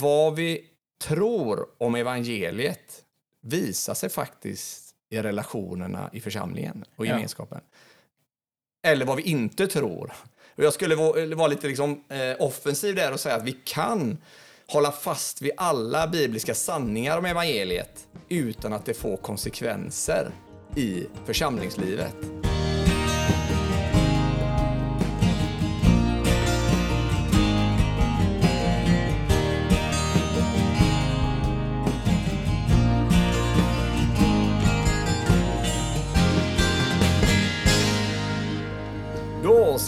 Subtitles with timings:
[0.00, 0.64] vad vi
[1.04, 3.02] tror om evangeliet
[3.42, 7.10] visar sig faktiskt i relationerna i församlingen och Ja.
[7.12, 7.60] gemenskapen.
[8.86, 10.12] Eller vad vi inte tror.
[10.56, 14.18] Och jag skulle vara vara lite liksom, eh, offensiv där och säga att vi kan
[14.66, 20.30] hålla fast vid alla bibliska sanningar om evangeliet utan att det får konsekvenser
[20.76, 22.16] i församlingslivet.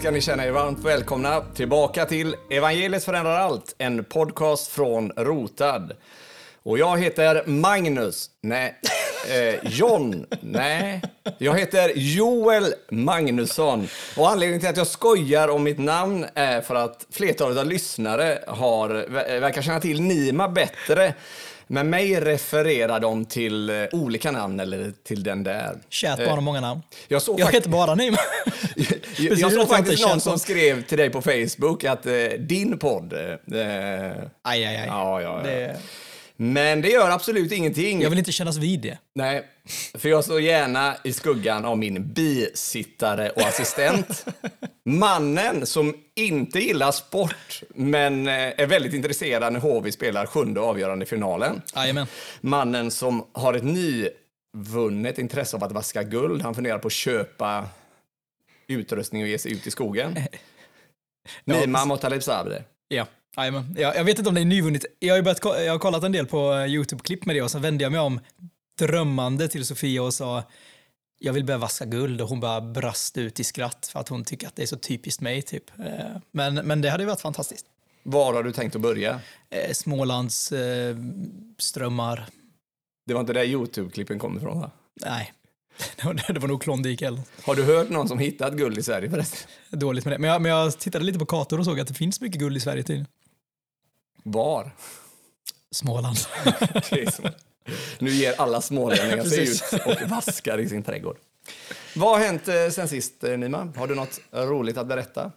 [0.03, 5.93] Ska ni känna er varmt välkomna tillbaka till Evangeliet förändrar allt, en podcast från Rotad.
[6.63, 8.81] Och jag heter Magnus, nej,
[9.31, 11.03] eh, John, nej,
[11.39, 13.89] jag heter Joel Magnusson.
[14.17, 18.39] Och anledningen till att jag skojar om mitt namn är för att flertalet av lyssnare
[18.47, 18.89] har,
[19.41, 21.15] verkar känna till Nima bättre.
[21.73, 25.79] Med mig refererar de till eh, olika namn eller till den där.
[25.89, 26.81] Kärt barn har många namn.
[27.09, 28.17] Jag såg Jag heter bara Nima.
[29.19, 33.13] jag, jag såg faktiskt någon som- skrev till dig på Facebook att eh, din podd...
[33.13, 33.31] Eh,
[34.43, 34.85] Aj, aj, aj.
[34.87, 35.43] Ja, ja, ja.
[35.51, 35.77] Det,
[36.43, 38.03] men det gör absolut ingenting.
[38.03, 38.99] jag vill inte kännas vid det.
[39.15, 39.49] Nej,
[39.95, 44.27] för jag står gärna i skuggan av min bisittare och assistent.
[44.85, 51.07] Mannen som inte gillar sport, men eh, är väldigt intresserad när HV spelar sjunde avgörande
[51.07, 51.63] finalen.
[51.75, 52.07] Jajamän.
[52.41, 56.43] Mannen som har ett nyvunnet intresse av att vaska guld.
[56.43, 57.69] Han funderar på att köpa
[58.67, 60.19] utrustning och ge sig ut i skogen.
[61.45, 62.63] Nima Motaleb Sabri.
[62.89, 63.07] Ja.
[63.37, 63.77] Jajamän.
[63.79, 64.85] Ja, jag vet inte om det är nyvunnet.
[64.99, 67.63] Jag har, börjat, jag har kollat en del på eh, YouTube-klipp med det och sen
[67.63, 68.21] vände jag mig om
[68.79, 70.43] drömmande till Sofia och sa
[71.19, 74.25] jag vill börja vaska guld och hon bara brast ut i skratt för att hon
[74.25, 75.65] tycker att det är så typiskt mig typ.
[75.79, 75.85] Eh,
[76.31, 77.67] Men, men det hade varit fantastiskt.
[78.03, 79.21] Var har du tänkt att börja?
[79.51, 80.97] Eh, Smålands eh,
[81.59, 82.27] strömmar.
[83.07, 84.71] Det var inte där Youtube-klippen kom ifrån va?
[85.01, 85.33] Nej,
[85.97, 88.83] det var, det var nog Klondike eller Har du hört någon som hittat guld i
[88.83, 89.51] Sverige förresten?
[89.71, 90.19] dåligt med det.
[90.19, 92.57] Men jag, men jag tittade lite på kartor och såg att det finns mycket guld
[92.57, 93.07] i Sverige tydligen.
[94.23, 94.71] Var?
[95.71, 96.17] Småland.
[97.99, 101.17] Nu ger alla smålänningar sig ut och vaskar i sin trädgård.
[101.97, 103.73] Vad har hänt eh, sen sist, eh, Nima?
[103.77, 105.33] Har du något roligt att berätta?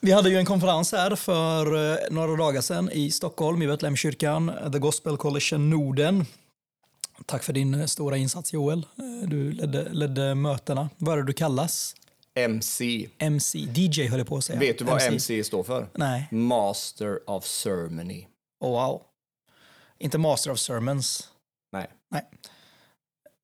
[0.00, 4.52] Vi hade ju en konferens här för eh, några dagar sedan i Stockholm, i Betlehemskyrkan,
[4.72, 6.26] The Gospel Coalition Norden.
[7.26, 8.86] Tack för din stora insats Joel.
[9.26, 10.90] Du ledde, ledde mötena.
[10.96, 11.94] Vad är det du kallas?
[12.34, 13.08] MC.
[13.18, 13.58] MC.
[13.58, 14.58] DJ höll jag på att säga.
[14.58, 15.88] Vet du vad MC, står för?
[15.94, 16.28] Nej.
[16.30, 18.26] Master of Ceremony.
[18.60, 19.02] Oh, wow.
[19.98, 21.28] Inte Master of Sermons.
[21.72, 21.86] Nej.
[22.10, 22.22] Nej.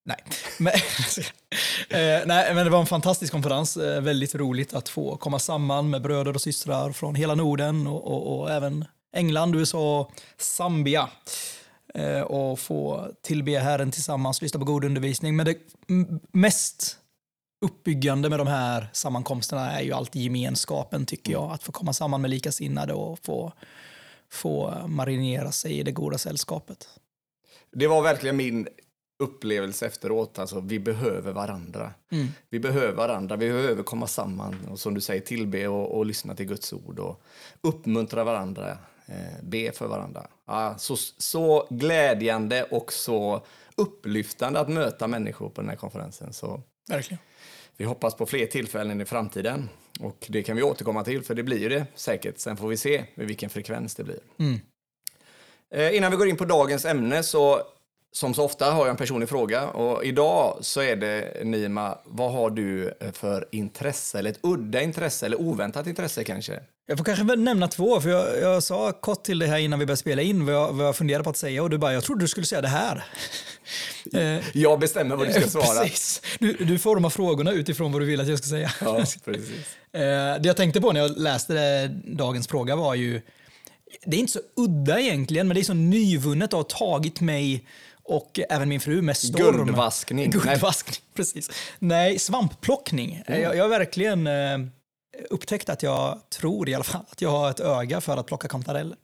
[0.05, 0.25] Nej.
[0.59, 0.73] Men,
[1.91, 3.77] eh, nej, men det var en fantastisk konferens.
[3.77, 8.07] Eh, väldigt roligt att få komma samman med bröder och systrar från hela Norden och,
[8.07, 8.85] och, och även
[9.17, 11.09] England, USA och Zambia.
[11.95, 15.37] Eh, och få tillbe Herren tillsammans, lyssna på god undervisning.
[15.37, 15.57] Men det
[16.33, 17.00] mest
[17.61, 21.53] uppbyggande med de här sammankomsterna är ju alltid gemenskapen, tycker jag.
[21.53, 23.53] Att få komma samman med likasinnade och få,
[24.31, 26.89] få marinera sig i det goda sällskapet.
[27.73, 28.69] Det var verkligen min
[29.23, 30.39] upplevelse efteråt.
[30.39, 31.93] Alltså, vi behöver varandra.
[32.11, 32.29] Mm.
[32.51, 33.37] Vi behöver varandra.
[33.37, 36.99] Vi behöver komma samman och som du säger tillbe och, och lyssna till Guds ord
[36.99, 37.23] och
[37.61, 38.79] uppmuntra varandra.
[39.07, 40.27] Eh, be för varandra.
[40.47, 43.43] Ja, så, så glädjande och så
[43.75, 46.33] upplyftande att möta människor på den här konferensen.
[46.33, 47.19] Så Verkligen.
[47.81, 49.69] Vi hoppas på fler tillfällen i framtiden.
[50.01, 52.39] Och det kan vi återkomma till, för det blir ju det säkert.
[52.39, 54.19] Sen får vi se med vilken frekvens det blir.
[54.39, 54.61] Mm.
[55.75, 57.63] Eh, innan vi går in på dagens ämne så
[58.13, 62.33] som så ofta har jag en personlig fråga och idag så är det Nima, vad
[62.33, 66.61] har du eh, för intresse eller ett udda intresse eller oväntat intresse kanske?
[66.87, 69.87] Jag får kanske nämna två, för jag, jag sa kort till dig här innan vi
[69.87, 72.05] började spela in vad jag, vad jag funderade på att säga och du bara, jag
[72.05, 73.05] trodde du skulle säga det här.
[74.15, 75.83] Eh, Jag bestämmer vad du ska svara.
[75.83, 76.23] Precis.
[76.39, 78.71] Du, du formar frågorna utifrån vad du vill att jag ska säga.
[78.81, 79.51] Ja, precis.
[79.93, 80.01] Eh,
[80.41, 83.21] det jag tänkte på när jag läste dagens fråga var ju,
[84.05, 87.67] det är inte så udda egentligen, men det är så nyvunnet och har tagit mig
[88.11, 89.57] och även min fru med storm.
[89.57, 90.31] Guldvaskning.
[90.31, 91.51] Guldvaskning, precis.
[91.79, 93.23] Nej, svampplockning.
[93.27, 93.43] Mm.
[93.43, 94.59] Jag, jag har verkligen eh,
[95.31, 98.49] upptäckt att jag tror i alla fall att jag har ett öga för att plocka
[98.49, 98.97] kantareller.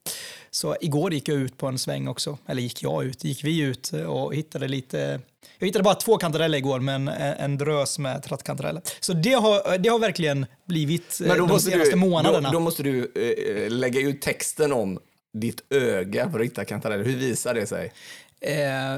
[0.51, 3.61] Så igår gick jag ut på en sväng också, eller gick jag ut, gick vi
[3.61, 5.21] ut och hittade lite
[5.59, 8.83] jag hittade bara två kantareller igår, men en drös med trattkantareller.
[9.01, 12.49] Så det har, det har verkligen blivit eh, de senaste du, månaderna.
[12.49, 14.99] då, då måste du eh, lägga ut texten om
[15.39, 17.05] ditt öga för att hitta kantareller.
[17.05, 17.93] Hur visar det sig?
[18.41, 18.97] Eh,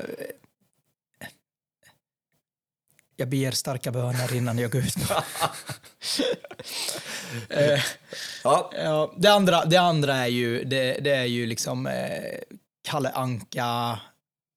[3.16, 4.96] jag ber starka böner innan jag går ut.
[7.50, 7.80] eh,
[8.44, 12.38] Ja, ja, det, andra, det andra är ju, det, det är ju liksom eh,
[12.88, 13.98] Kalle Anka,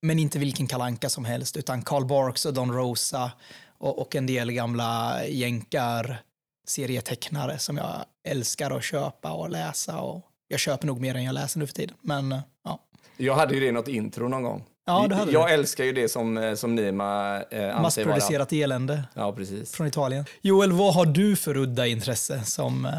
[0.01, 3.31] men inte vilken Kalle Anka som helst, utan Carl Barks och Don Rosa
[3.77, 6.21] och, och en del gamla jänkar
[6.67, 9.99] serietecknare som jag älskar att köpa och läsa.
[9.99, 11.95] Och jag köper nog mer än jag läser nu för tiden.
[12.01, 12.79] Men eh, ja,
[13.17, 14.63] jag hade ju det i något intro någon gång.
[14.85, 15.53] Ja, det hade jag du.
[15.53, 17.81] älskar ju det som, eh, som Nima eh, anser vara...
[17.81, 19.71] massproducerat elände Ja, precis.
[19.75, 20.25] från Italien.
[20.41, 22.85] Joel, vad har du för udda intresse som...
[22.85, 22.91] eh,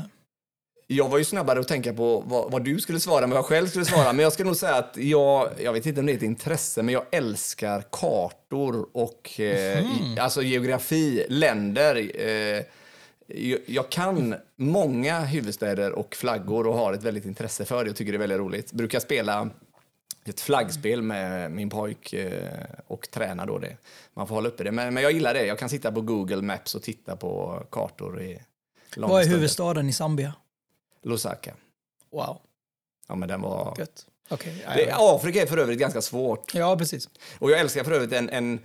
[0.86, 3.66] Jag var ju snabbare att tänka på vad, vad du skulle svara vad jag själv
[3.66, 4.12] skulle svara.
[4.12, 6.82] Men jag ska nog säga att jag, jag vet inte om det är ett intresse,
[6.82, 12.10] men jag älskar kartor och eh, i- alltså geografi, länder.
[12.26, 12.62] Eh,
[13.26, 17.96] jag, jag kan många huvudstäder och flaggor och har ett väldigt intresse för det och
[17.96, 18.72] tycker det är väldigt roligt.
[18.72, 19.48] Brukar spela
[20.24, 22.48] ett flaggspel med min pojk eh,
[22.86, 23.76] och träna då det.
[24.14, 24.72] Man får hålla uppe det.
[24.72, 25.46] Men, men jag gillar det.
[25.46, 28.38] Jag kan sitta på Google Maps och titta på kartor i
[28.96, 29.36] långa Vad är stunder.
[29.38, 30.34] huvudstaden i Zambia?
[31.02, 31.54] Lusaka.
[32.12, 32.38] Wow,
[33.08, 33.74] Ja, men den var...
[33.78, 34.06] gött.
[34.28, 36.54] Okej, Det, Afrika är för övrigt ganska svårt.
[36.54, 37.08] ja precis.
[37.38, 38.58] Och jag älskar för övrigt en, en,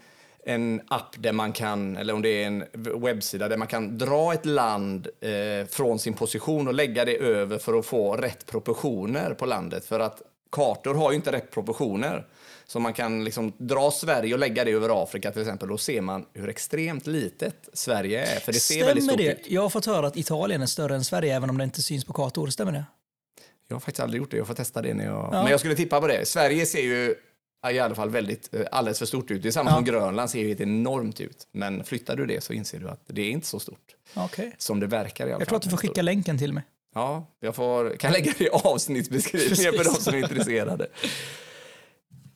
[0.44, 2.66] en app där man kan, eller om det är en
[3.02, 7.58] webbsida, där man kan dra ett land eh, från sin position och lägga det över
[7.58, 9.86] för att få rätt proportioner på landet.
[9.86, 10.22] För att
[10.52, 12.28] kartor har ju inte rätt proportioner.
[12.66, 15.70] Så man kan liksom dra Sverige och lägga det över Afrika till exempel.
[15.70, 18.40] Då ser man hur extremt litet Sverige är.
[18.40, 19.32] För det ser väldigt stort det?
[19.34, 19.48] ut.
[19.50, 22.06] Jag har fått höra att Italien är större än Sverige även om det inte syns
[22.06, 22.48] på kartor.
[22.48, 22.84] Stämmer det?
[23.68, 24.38] Jag har faktiskt aldrig gjort det.
[24.38, 25.30] Jag får testa det när jag...
[25.32, 26.28] Men jag skulle tippa på det.
[26.28, 27.16] Sverige ser ju
[27.72, 29.42] i alla fall väldigt, eh, alldeles för stort ut.
[29.44, 29.76] Det är samma Ja.
[29.76, 31.48] som Grönland ser ju helt enormt ut.
[31.52, 33.96] Men flyttar du det så inser du att det är inte så stort.
[34.16, 34.56] Okej.
[34.58, 36.64] Som det verkar i alla Jag tror att du får skicka länken till mig.
[36.96, 40.88] Ja, jag får, kan lägga det i avsnittsbeskrivningen för de som är intresserade.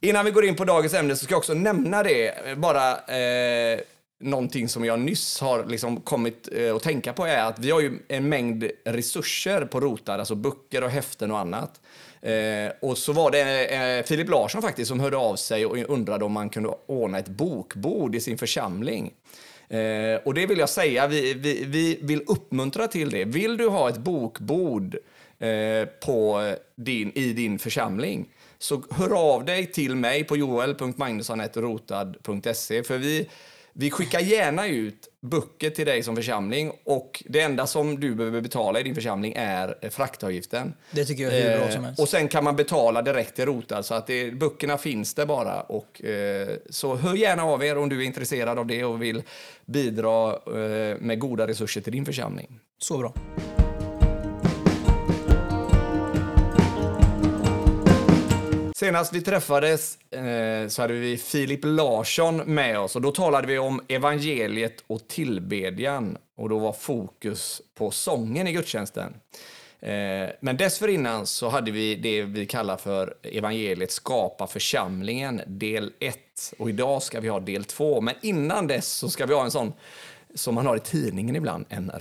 [0.02, 3.80] Innan vi går in på dagens ämne så ska jag också nämna det, bara eh,
[4.22, 7.82] någonting som jag nyss har liksom kommit eh, att tänka på är att vi har
[7.82, 11.82] ju en mängd resurser på Rotad, alltså böcker och häften och annat.
[12.22, 16.26] Eh, och så var det eh, Filip Larsson faktiskt som hörde av sig och undrade
[16.26, 19.14] om man kunde ordna ett bokbord i sin församling.
[19.72, 23.26] Eh, och det vill jag säga, vi, vi, vi vill uppmuntra till det.
[23.26, 24.98] Vill du ha ett bokbord
[25.40, 28.30] eh, på din, i din församling
[28.60, 33.30] så hör av dig till mig på joel.magnusson.rotad.se för vi,
[33.74, 38.42] vi skickar gärna ut böcker till dig som församling och det enda som du behöver
[38.42, 40.74] betala i din församling är eh, fraktavgiften.
[40.92, 42.00] Det tycker jag är hur bra Eh, som helst.
[42.02, 45.62] och sen kan man betala direkt till Rotad så att det, böckerna finns där bara.
[45.62, 49.24] Och, eh, så hör gärna av er om du är intresserad av det och vill
[49.66, 52.60] bidra eh, med goda resurser till din församling.
[52.78, 53.14] Så bra.
[58.82, 63.60] Senast vi träffades eh, så hade vi Filip Larsson med oss och då talade vi
[63.60, 69.14] om evangeliet och tillbedjan och då var fokus på sången i gudstjänsten.
[69.80, 76.18] Eh, men dessförinnan så hade vi det vi kallar för evangeliet skapa församlingen del 1
[76.58, 79.52] och idag ska vi ha del 2 men innan dess så ska vi ha en
[79.52, 79.74] sån
[80.36, 81.92] som man har i tidningen ibland, en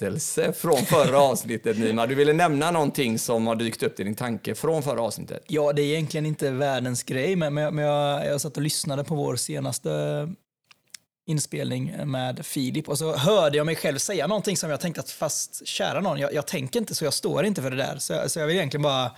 [0.00, 2.06] berättelse från förra avsnittet Nima.
[2.06, 5.44] Du ville nämna någonting som har dykt upp i din tanke från förra avsnittet.
[5.46, 8.62] Ja, det är egentligen inte världens grej, men, men, jag, men jag, jag satt och
[8.62, 10.28] lyssnade på vår senaste
[11.26, 15.10] inspelning med Filip och så hörde jag mig själv säga någonting som jag tänkte att
[15.10, 17.98] fast kära någon, jag, jag tänker inte så, jag står inte för det där.
[17.98, 19.12] Så, så jag vill egentligen bara,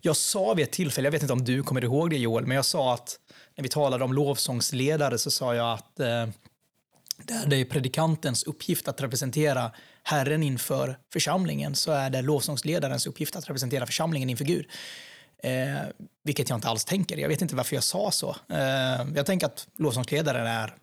[0.00, 2.54] jag sa vid ett tillfälle, jag vet inte om du kommer ihåg det Joel, men
[2.54, 3.18] jag sa att
[3.56, 6.26] när vi talade om lovsångsledare så sa jag att eh,
[7.46, 9.70] det är predikantens uppgift att representera
[10.02, 14.66] Herren inför församlingen så är det lovsångsledarens uppgift att representera församlingen inför Gud.
[15.42, 15.78] Eh,
[16.24, 17.16] vilket jag inte alls tänker.
[17.16, 18.36] Jag vet inte varför jag sa så.
[18.48, 20.74] Eh, jag tänker att lovsångsledaren är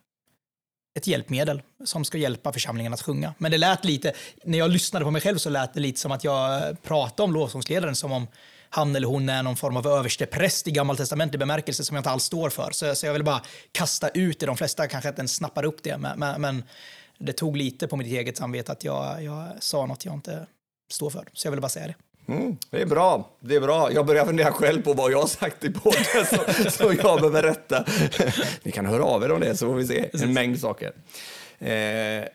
[0.97, 3.33] ett hjälpmedel som ska hjälpa församlingen att sjunga.
[3.37, 6.11] Men det lät lite, när jag lyssnade på mig själv så lät det lite som
[6.11, 8.27] att jag pratade om lovsångsledaren som om
[8.69, 12.23] han eller hon är någon form av överstepräst i gammaltestamentlig bemärkelse som jag inte alls
[12.23, 12.71] står för.
[12.71, 14.45] Så, så jag vill bara kasta ut det.
[14.45, 16.63] De flesta kanske inte ens snappar upp det, men, men,
[17.17, 20.47] det tog lite på mitt eget samvete att jag, jag sa något jag inte
[20.91, 21.27] står för.
[21.33, 21.95] Så jag vill bara säga det.
[22.33, 23.29] Mm, det är bra.
[23.39, 23.91] Det är bra.
[23.91, 27.43] Jag börjar fundera själv på vad jag har sagt i podden så, så jag behöver
[27.43, 27.85] rätta.
[28.63, 30.09] Ni kan höra av er om det så får vi se.
[30.23, 30.93] En mängd saker.
[31.59, 32.27] Eh,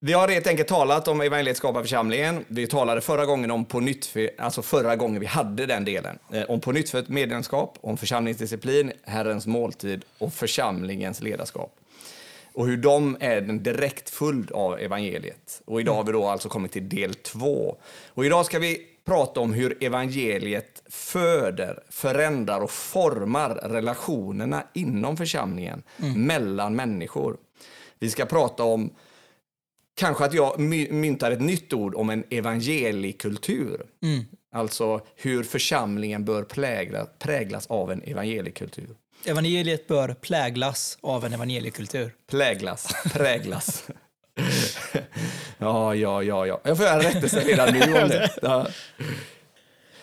[0.00, 2.44] vi har helt enkelt talat om evangeliet församlingen.
[2.48, 6.18] Vi talade förra gången om på nytt, alltså förra gången vi hade den delen.
[6.32, 11.74] Eh, om på nytt för ett medlemskap, om församlingsdisciplin, Herrens måltid och församlingens ledarskap
[12.58, 15.62] och hur de är en direkt följd av evangeliet.
[15.64, 17.76] Och idag har vi då alltså kommit till del två.
[18.08, 25.82] Och idag ska vi prata om hur evangeliet föder, förändrar och formar relationerna inom församlingen,
[26.16, 27.36] mellan människor.
[27.98, 28.90] Vi ska prata om
[29.94, 33.86] kanske att jag my- myntar ett nytt ord om en evangeliekultur.
[34.02, 34.24] Mm.
[34.52, 38.88] Alltså hur församlingen bör prägla, präglas av en evangeliekultur.
[39.24, 42.14] Evangeliet bör pläglas av en evangeliekultur.
[42.26, 43.84] Pläglas, präglas.
[45.58, 46.60] ja, ja, ja, ja.
[46.64, 48.30] Jag får göra en rättelse redan nu om det.
[48.42, 48.66] Ja.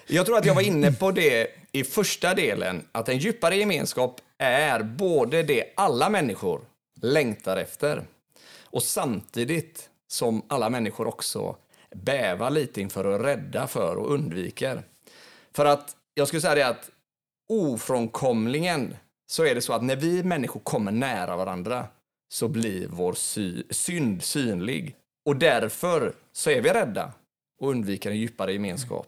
[0.07, 4.21] Jag tror att jag var inne på det i första delen, att en djupare gemenskap
[4.37, 6.61] är både det alla människor
[7.01, 8.03] längtar efter
[8.63, 11.55] och samtidigt som alla människor också
[11.95, 14.83] bävar lite inför och är rädda för och undviker.
[15.53, 16.89] För att jag skulle säga det att
[17.49, 18.95] ofrånkomligen
[19.27, 21.87] så är det så att när vi människor kommer nära varandra
[22.29, 24.95] så blir vår sy synd synlig.
[25.25, 27.13] Och därför så är vi rädda
[27.59, 29.07] och undviker en djupare gemenskap.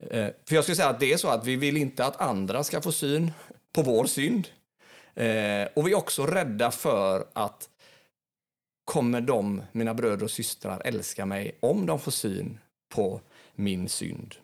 [0.00, 0.32] Mm.
[0.48, 2.80] för jag skulle säga att det är så att vi vill inte att andra ska
[2.80, 3.32] få syn
[3.72, 4.48] på vår synd.
[5.14, 7.68] Eh, och vi är också rädda för att
[8.84, 13.20] kommer de, mina bröder och systrar, älska mig om de får syn på
[13.54, 14.34] min synd.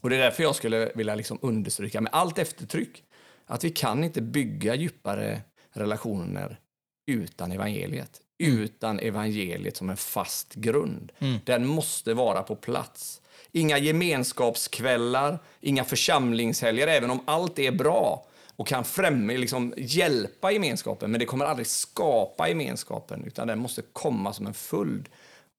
[0.00, 3.04] Och det är därför jag skulle vilja liksom understryka med allt eftertryck
[3.50, 5.40] att vi kan inte bygga djupare
[5.70, 6.60] relationer
[7.06, 8.20] utan evangeliet.
[8.38, 11.12] Utan evangeliet som en fast grund.
[11.44, 13.20] Den måste vara på plats.
[13.52, 18.26] Inga gemenskapskvällar, inga församlingshelger, även om allt är bra
[18.56, 23.82] och kan främja, liksom hjälpa gemenskapen, men det kommer aldrig skapa gemenskapen, utan den måste
[23.92, 25.08] komma som en följd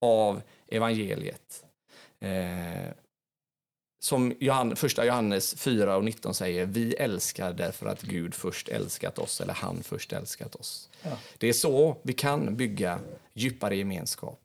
[0.02, 1.64] av evangeliet.
[2.20, 2.94] Eh,
[4.04, 9.20] som Johann, första Johannes 4 och 19 säger, vi älskar därför att Gud först älskat
[9.20, 10.90] oss, eller han först älskat oss.
[11.04, 11.18] Ja.
[11.38, 13.00] Det är så vi kan bygga
[13.34, 14.40] djupare gemenskap.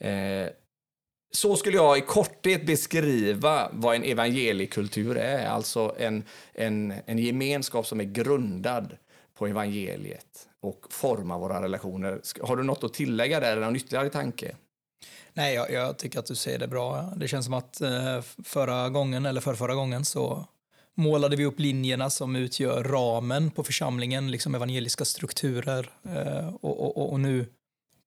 [0.00, 0.48] Eh,
[1.30, 7.86] så skulle jag i korthet beskriva vad en evangeliekultur är, alltså en, en, en gemenskap
[7.86, 8.96] som är grundad
[9.34, 12.20] på evangeliet och formar våra relationer.
[12.42, 14.56] Har du något att tillägga där, eller någon ytterligare tanke?
[15.32, 17.12] Nej, jag, jag tycker att du säger det bra.
[17.16, 20.46] Det känns som att eh, förra gången, eller för förra gången, så
[20.94, 25.90] målade vi upp linjerna som utgör ramen på församlingen, liksom evangeliska strukturer.
[26.04, 27.46] Eh, och, och, och nu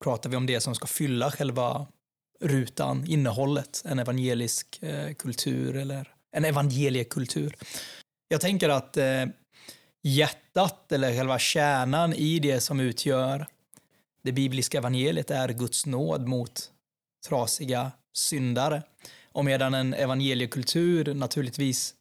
[0.03, 1.87] pratar vi om det som ska fylla själva
[2.39, 7.55] rutan, innehållet, en evangelisk eh, kultur eller en evangeliekultur.
[8.27, 8.97] Jag tänker att
[10.03, 13.47] hjärtat eller själva kärnan i det som utgör
[14.23, 16.71] det bibliska evangeliet är Guds nåd mot
[17.29, 18.83] trasiga syndare.
[19.31, 21.93] Och medan en evangeliekultur naturligtvis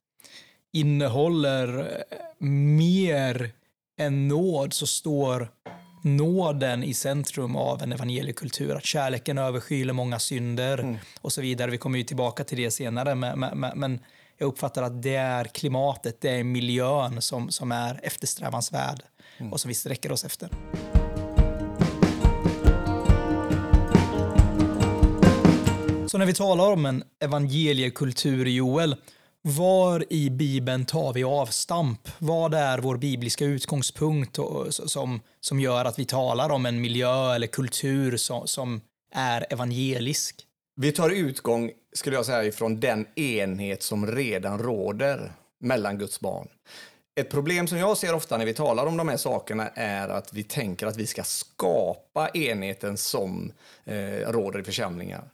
[0.73, 3.51] innehåller eh, mer
[3.99, 5.51] än nåd så står
[6.03, 8.77] nåden i centrum av en evangeliekultur.
[8.77, 11.71] Att kärleken överskyler många synder och så vidare.
[11.71, 13.15] Vi kommer ju tillbaka till det senare.
[13.15, 14.01] Men, men, men
[14.39, 19.03] jag uppfattar att det är klimatet, det är miljön som, som är eftersträvansvärd
[19.53, 20.49] och som vi sträcker oss efter.
[26.11, 28.97] Så när vi talar om en evangeliekultur, Joel,
[29.43, 32.09] var i Bibeln tar vi avstamp?
[32.19, 37.35] Vad är vår bibliska utgångspunkt och, som, som gör att vi talar om en miljö
[37.35, 38.81] eller kultur som, som
[39.15, 40.47] är evangelisk?
[40.77, 46.49] Vi tar utgång, skulle jag säga, ifrån den enhet som redan råder mellan Guds barn.
[47.21, 50.33] Ett problem som jag ser ofta när vi talar om de här sakerna är att
[50.33, 53.53] vi tänker att vi ska skapa enheten som
[53.85, 55.25] eh, råder i församlingar.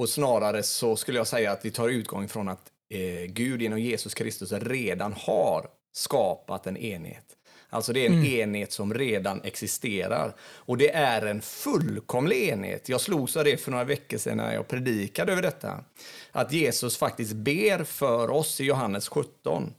[0.00, 3.78] Och snarare så skulle jag säga att vi tar utgång från att eh, Gud genom
[3.78, 7.24] Jesus Kristus redan har skapat en enhet.
[7.70, 10.34] Alltså det är en enhet som redan existerar.
[10.40, 12.88] Och det är en fullkomlig enhet.
[12.88, 15.84] Jag slogs av det för några veckor sedan när jag predikade över detta.
[16.32, 19.72] Att Jesus faktiskt ber för oss i Johannes 17.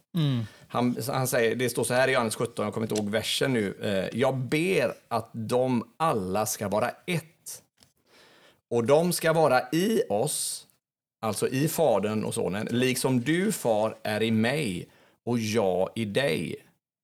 [0.67, 3.53] Han, han säger, det står så här i Johannes 17, jag kommer inte ihåg versen
[3.53, 3.77] nu.
[3.81, 7.25] Eh, jag ber att de alla ska vara ett.
[8.71, 10.67] Och de ska vara i oss,
[11.21, 14.87] alltså i Fadern och Sonen, liksom du, Far, är i mig
[15.25, 16.55] och jag i dig.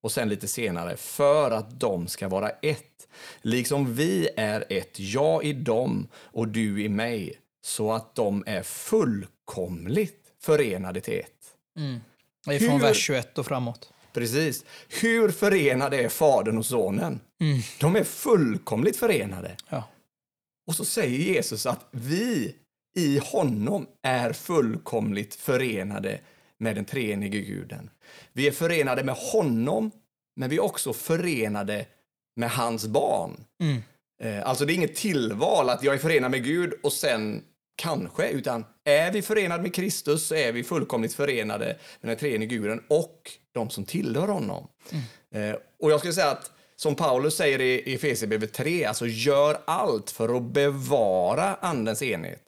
[0.03, 3.07] Och sen lite senare, för att de ska vara ett.
[3.41, 8.63] Liksom vi är ett, jag i dem och du i mig, så att de är
[8.63, 11.55] fullkomligt förenade till ett.
[12.45, 13.93] Det är från Hur- vers 21 och framåt.
[14.13, 14.65] Precis.
[15.01, 17.19] Hur förenade är Fadern och Sonen?
[17.79, 19.55] De är fullkomligt förenade.
[19.69, 19.83] Ja.
[20.67, 22.55] Och så säger Jesus att vi
[22.97, 26.19] i honom är fullkomligt förenade
[26.59, 27.89] med den treenige guden.
[28.33, 29.91] Vi är förenade med honom,
[30.35, 31.85] men vi är också förenade
[32.35, 33.43] med hans barn.
[34.23, 37.43] Eh, Alltså det är inget tillval att jag är förenad med Gud och sen
[37.75, 42.49] kanske, utan är vi förenade med Kristus så är vi fullkomligt förenade med den treenige
[42.55, 44.67] guden och de som tillhör honom.
[45.31, 50.11] Eh, Och jag skulle säga att som Paulus säger i Efesierbrevet 3, alltså gör allt
[50.11, 52.43] för att bevara andens enhet.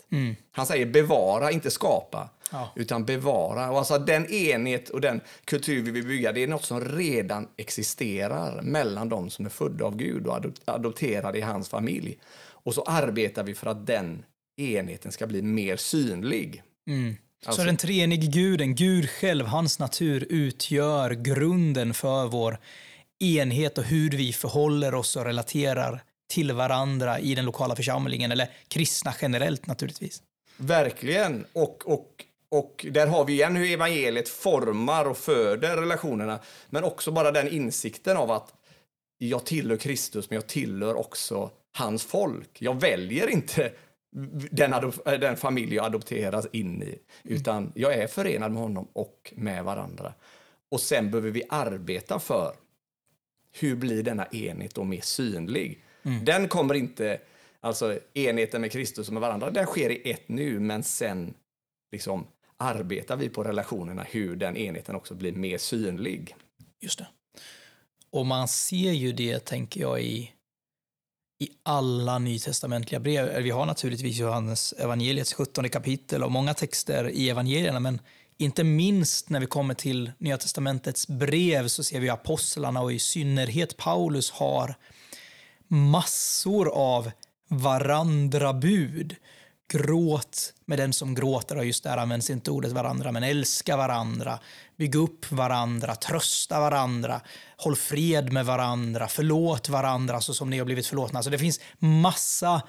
[0.52, 2.72] Han säger bevara, inte skapa, Ja.
[2.76, 3.72] utan bevara.
[3.72, 7.48] Och alltså den enhet och den kultur vi vill bygga, det är något som redan
[7.58, 12.18] existerar mellan de som är födda av Gud och adop- adopterade i hans familj.
[12.64, 14.24] Och så arbetar vi för att den
[14.58, 16.64] enheten ska bli mer synlig.
[17.46, 22.58] Alltså- Så den treenige guden, Gud själv, hans natur utgör grunden för vår
[23.20, 28.50] enhet och hur vi förhåller oss och relaterar till varandra i den lokala församlingen, eller
[28.68, 30.24] kristna generellt naturligtvis.
[30.58, 31.46] Verkligen.
[31.54, 36.40] Och, och, och där har vi igen hur evangeliet formar och föder relationerna.
[36.70, 38.54] Men också bara den insikten av att
[39.18, 42.62] jag tillhör Kristus, men jag tillhör också hans folk.
[42.62, 43.72] Jag väljer inte
[44.52, 49.64] den, den familj jag adopteras in i, utan jag är förenad med honom och med
[49.64, 50.14] varandra.
[50.72, 52.54] Och sen behöver vi arbeta för
[53.60, 55.84] hur blir denna enhet då mer synlig?
[56.24, 57.20] Den kommer inte,
[57.60, 61.34] alltså enheten med Kristus och med varandra, den sker i ett nu, men sen
[61.92, 66.36] liksom arbetar vi på relationerna hur den enheten också blir mer synlig.
[66.82, 67.08] Just det.
[68.12, 70.32] Och man ser ju det, tänker jag, i,
[71.40, 73.44] i alla nytestamentliga brev.
[73.44, 78.00] Vi har naturligtvis Johannes evangeliets 17 kapitel och många texter i evangelierna, men
[78.40, 83.00] inte minst när vi kommer till Nya testamentets brev så ser vi apostlarna och i
[83.00, 84.76] synnerhet Paulus har
[85.68, 87.12] massor av
[87.48, 89.16] varandrabud.
[89.72, 94.40] Gråt med den som gråter, och just där används inte ordet varandra, men älska varandra,
[94.78, 97.22] bygg upp varandra, trösta varandra,
[97.58, 101.24] håll fred med varandra, förlåt varandra så som ni har blivit förlåtna.
[101.24, 102.62] Så det finns massa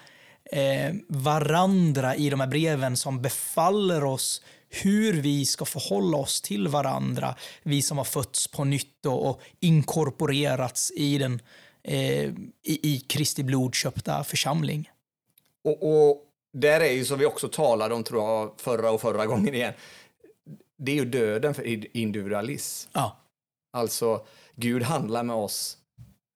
[0.52, 6.68] eh, varandra i de här breven som befaller oss hur vi ska förhålla oss till
[6.68, 11.42] varandra, vi som har fötts på nytt och, inkorporerats i den
[11.82, 14.90] eh, i, i Kristi blod köpta församling.
[15.64, 19.26] Och, och där är ju som vi också talade om, tror jag, förra och förra
[19.26, 19.72] gången igen,
[20.76, 22.90] det är ju döden för individualism.
[22.92, 23.16] Ja,
[23.72, 25.78] Alltså, Gud handlar med oss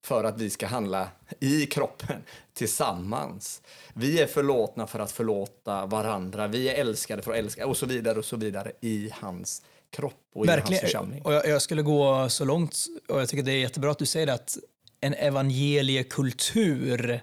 [0.05, 1.09] för att vi ska handla
[1.41, 3.63] i kroppen tillsammans.
[3.95, 6.47] Vi är förlåtna för att förlåta varandra.
[6.47, 10.15] Vi är älskade för att älska och så vidare och så vidare i hans kropp
[10.35, 10.81] och i hans verkligen.
[10.81, 11.23] församling.
[11.23, 12.77] Och jag, jag skulle gå så långt,
[13.09, 14.59] och jag tycker det är jättebra att du säger det, att
[15.01, 17.21] en evangeliekultur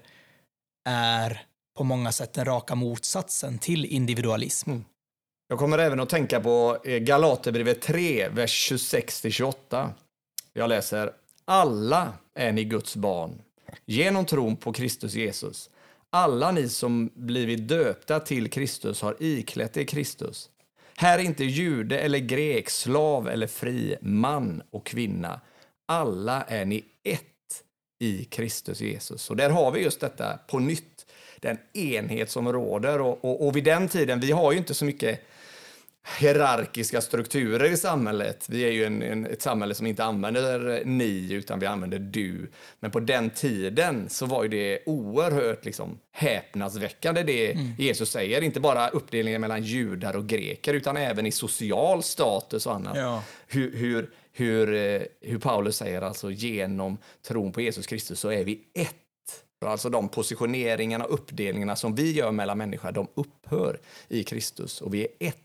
[0.88, 1.42] är
[1.76, 4.70] på många sätt den raka motsatsen till individualism.
[5.48, 9.90] Jag kommer även att tänka på eh, Galaterbrevet 3, vers 26-28.
[10.52, 11.12] Jag läser.
[11.44, 13.42] Alla är ni Guds barn,
[13.84, 15.70] genom tron på Kristus Jesus.
[16.10, 20.50] Alla ni som blivit döpta till Kristus har iklätt er Kristus.
[20.96, 25.40] Här är inte jude eller grek, slav eller fri, man och kvinna.
[25.86, 27.22] Alla är ni ett
[27.98, 29.30] i Kristus Jesus.
[29.30, 31.06] Och där har vi just detta på nytt,
[31.40, 33.00] den enhet som råder.
[33.00, 35.20] Och, och, och vid den tiden, vi har ju inte så mycket
[36.18, 38.46] hierarkiska strukturer i samhället.
[38.48, 42.50] Vi är ju en, en, ett samhälle som inte använder ni, utan vi använder du.
[42.80, 48.42] Men på den tiden så var ju det oerhört liksom, häpnadsväckande det Jesus säger.
[48.42, 52.96] Inte bara uppdelningen mellan judar och greker, utan även i social status och annat.
[52.96, 53.22] Ja.
[53.46, 58.44] Hur, hur, hur, eh, hur Paulus säger, alltså genom tron på Jesus Kristus så är
[58.44, 58.96] vi ett.
[59.64, 64.94] Alltså de positioneringarna och uppdelningarna som vi gör mellan människor, de upphör i Kristus och
[64.94, 65.36] vi är ett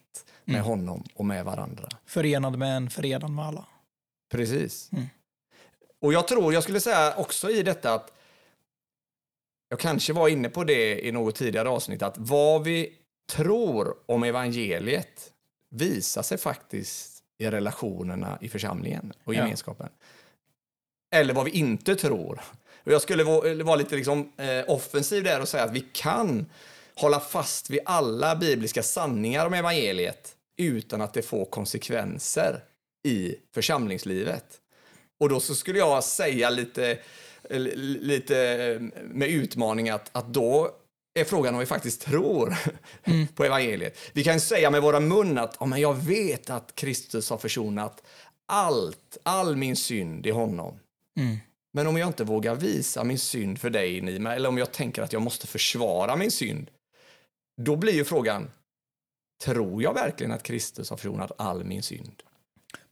[0.45, 1.89] med honom och med varandra.
[2.06, 3.65] Förenad med en, förenad med alla.
[4.32, 4.89] Precis.
[4.91, 5.06] Mm.
[6.01, 8.13] Och jag tror, jag skulle säga också i detta att
[9.69, 12.93] jag kanske var inne på det i något tidigare avsnitt, att vad vi
[13.32, 15.34] tror om evangeliet
[15.69, 19.39] visar sig faktiskt i relationerna i församlingen och Ja.
[19.39, 19.89] gemenskapen.
[21.15, 22.41] Eller vad vi inte tror.
[22.84, 26.45] Och jag skulle vara vara lite liksom, eh, offensiv där och säga att vi kan
[26.98, 32.64] hålla fast vid alla bibliska sanningar om evangeliet utan att det får konsekvenser
[33.08, 34.46] i församlingslivet.
[35.20, 37.00] Och då så skulle jag säga lite,
[37.50, 40.72] eh, lite med utmaning att, att då
[41.20, 42.58] är frågan om vi faktiskt tror
[43.36, 43.98] på evangeliet.
[44.14, 48.04] Vi kan säga med våra mun att oh, men jag vet att Kristus har försonat
[48.46, 50.80] allt, all min synd i honom.
[51.20, 51.38] Mm.
[51.74, 55.02] Men om jag inte vågar visa min synd för dig, Nima, eller om jag tänker
[55.02, 56.70] att jag måste försvara min synd,
[57.58, 58.52] då blir ju frågan,
[59.43, 62.24] tror jag verkligen att Kristus har försonat all min synd?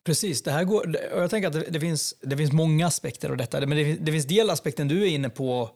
[0.06, 3.30] Precis, det här går, och jag tänker att det, det, finns, det finns många aspekter
[3.30, 3.60] av detta.
[3.60, 5.70] Men det, det finns delaspekten du är inne på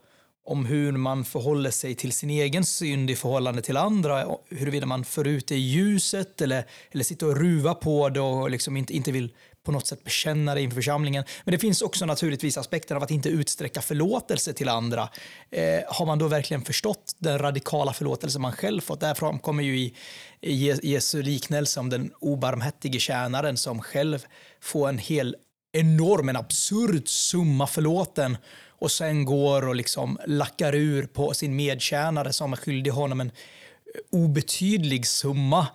[0.45, 4.25] om hur man förhåller sig till sin egen synd i förhållande till andra.
[4.49, 8.49] Huruvida man för ut det i ljuset eller, eller sitter och ruvar på det och
[8.49, 11.23] liksom inte, inte vill på något sätt bekänna det inför församlingen.
[11.43, 15.09] Men det finns också naturligtvis aspekten av att inte utsträcka förlåtelse till andra.
[15.51, 18.99] Eh, har man då verkligen förstått den radikala förlåtelse man själv fått?
[18.99, 19.93] Där framkommer ju i,
[20.41, 24.25] i Jesu liknelse om den obarmhärtige tjänaren som själv
[24.61, 25.35] får en hel
[25.71, 32.33] enorm, en absurd summa förlåten och sen går och liksom lackar ur på sin medtjänare
[32.33, 35.67] som är skyldig honom en eh, obetydlig summa.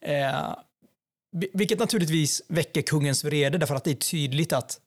[0.00, 0.54] Eh,
[1.52, 4.80] vilket naturligtvis väcker kungens vrede därför att det är tydligt att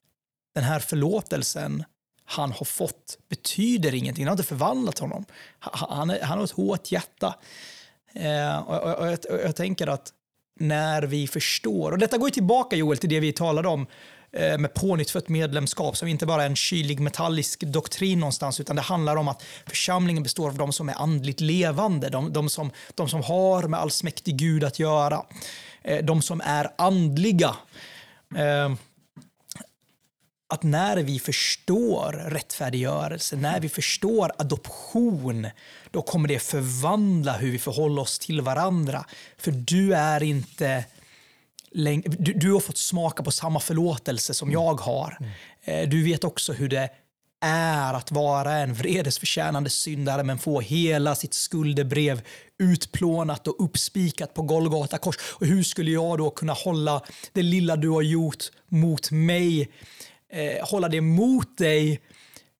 [0.56, 1.84] den här förlåtelsen
[2.26, 4.26] han har fått betyder ingenting.
[4.26, 5.26] Den har inte förvandlat honom.
[5.60, 7.36] Han, är, han har ett hårt hjärta.
[8.14, 10.14] Eh, och, och, och, jag, och, jag, tänker att
[10.60, 13.88] när vi förstår, och detta går ju tillbaka Joel till det vi talade om
[14.32, 18.82] eh, med pånyttfött medlemskap som inte bara är en kylig metallisk doktrin någonstans utan det
[18.82, 23.10] handlar om att församlingen består av de som är andligt levande, de, de, som, de
[23.10, 25.24] som har med allsmäktig Gud att göra.
[25.84, 27.56] Eh, de som är andliga.
[28.36, 28.74] Eh,
[30.50, 35.48] att när vi förstår rättfärdiggörelse, när vi förstår adoption,
[35.92, 39.06] då kommer det förvandla hur vi förhåller oss till varandra.
[39.38, 40.86] För du är inte
[41.72, 45.18] du, du har fått smaka på samma förlåtelse som jag har.
[45.20, 45.32] Mm.
[45.64, 46.90] Eh, du vet också hur det
[47.42, 52.22] är att vara en vredesförtjänande syndare men få hela sitt skuldebrev
[52.60, 55.16] utplånat och uppspikat på Golgata kors.
[55.34, 57.02] Och hur skulle jag då kunna hålla
[57.34, 59.70] det lilla du har gjort mot mig,
[60.34, 62.02] eh, hålla det mot dig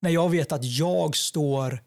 [0.00, 1.80] när jag vet att jag står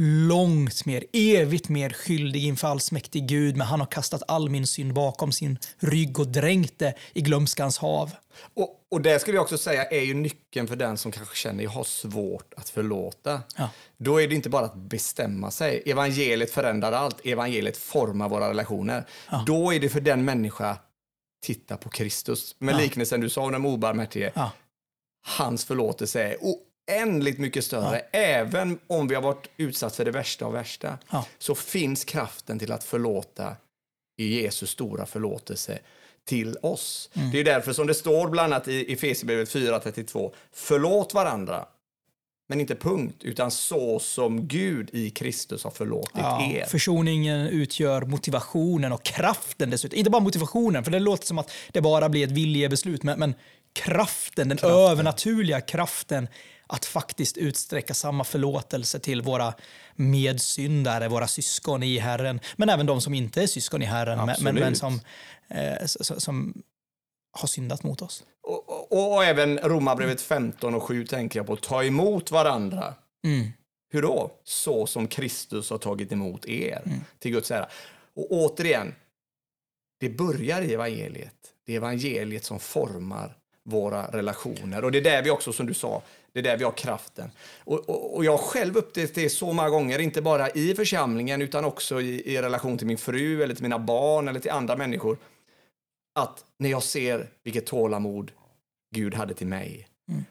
[0.00, 4.94] långt mer, evigt mer skyldig inför allsmäktig Gud, men han har kastat all min synd
[4.94, 8.10] bakom sin rygg och dränkt det i glömskans hav.
[8.54, 11.64] Och, och det skulle jag också säga är ju nyckeln för den som kanske känner
[11.64, 13.40] jag har svårt att förlåta.
[13.56, 13.70] Ja.
[13.96, 15.82] Då är det inte bara att bestämma sig.
[15.86, 17.26] Evangeliet förändrar allt.
[17.26, 19.06] Evangeliet formar våra relationer.
[19.30, 19.44] Ja.
[19.46, 20.76] Då är det för den människa
[21.42, 22.56] titta på Kristus.
[22.58, 22.78] Med ja.
[22.78, 24.32] liknelsen du sa om den obarmhärtige.
[24.34, 24.50] Ja.
[25.26, 26.36] Hans förlåtelse är
[26.88, 28.02] oändligt mycket större.
[28.12, 28.18] Ja.
[28.18, 31.26] Även om vi har varit utsatt för det värsta av värsta ja.
[31.38, 33.56] så finns kraften till att förlåta
[34.16, 35.78] i Jesus stora förlåtelse
[36.24, 37.10] till oss.
[37.14, 37.30] Mm.
[37.30, 41.66] Det är därför som det står bland annat i Efesierbrevet 4.32, förlåt varandra,
[42.48, 46.64] men inte punkt, utan så som Gud i Kristus har förlåtit ja, er.
[46.64, 49.98] Försoningen utgör motivationen och kraften dessutom.
[49.98, 53.34] Inte bara motivationen, för det låter som att det bara blir ett viljebeslut, men, men
[53.72, 54.80] kraften, den kraften.
[54.80, 56.28] övernaturliga kraften
[56.68, 59.54] att faktiskt utsträcka samma förlåtelse till våra
[59.94, 64.54] medsyndare, våra syskon i Herren, men även de som inte är syskon i Herren, men,
[64.54, 65.00] men, som,
[65.48, 65.86] eh,
[66.18, 66.62] som
[67.32, 68.24] har syndat mot oss.
[68.42, 72.94] Och, och, och även Romarbrevet 15 och 7 tänker jag på, ta emot varandra.
[73.24, 73.48] Mm.
[73.90, 74.30] Hur då?
[74.44, 77.00] Så som Kristus har tagit emot er, mm.
[77.18, 77.68] till Guds ära.
[78.14, 78.94] Och återigen,
[80.00, 81.34] det börjar i evangeliet.
[81.66, 84.84] Det är evangeliet som formar våra relationer.
[84.84, 87.30] Och det är där vi också, som du sa, det är där vi har kraften.
[87.64, 91.42] Och, och, och jag har själv upplevt det så många gånger, inte bara i församlingen
[91.42, 94.76] utan också i, i relation till min fru eller till mina barn eller till andra
[94.76, 95.18] människor.
[96.14, 98.30] Att när jag ser vilket tålamod
[98.94, 100.24] Gud hade till mig mm.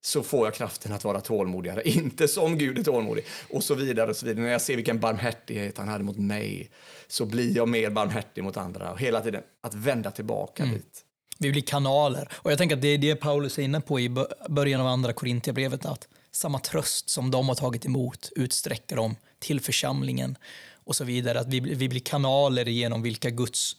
[0.00, 1.82] så får jag kraften att vara tålmodigare.
[1.88, 3.24] Inte som Gud är tålmodig.
[3.50, 4.10] Och så vidare.
[4.10, 4.44] och så vidare.
[4.44, 6.70] När jag ser vilken barmhärtighet han hade mot mig
[7.06, 8.92] så blir jag mer barmhärtig mot andra.
[8.92, 10.74] Och hela tiden att vända tillbaka mm.
[10.74, 11.03] dit.
[11.38, 12.28] Vi blir kanaler.
[12.32, 14.10] Och jag tänker att det är det Paulus är inne på i
[14.48, 19.60] början av andra Korinthierbrevet, att samma tröst som de har tagit emot utsträcker de till
[19.60, 20.36] församlingen
[20.84, 21.40] och så vidare.
[21.40, 23.76] Att vi, vi blir kanaler genom vilka Guds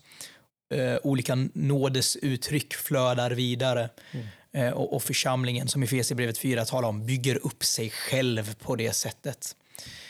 [0.74, 3.90] eh, olika nådesuttryck flödar vidare.
[4.12, 4.26] Mm.
[4.52, 8.76] Eh, och, och, församlingen, som i Efesierbrevet 4 talar om, bygger upp sig själv på
[8.76, 9.56] det sättet.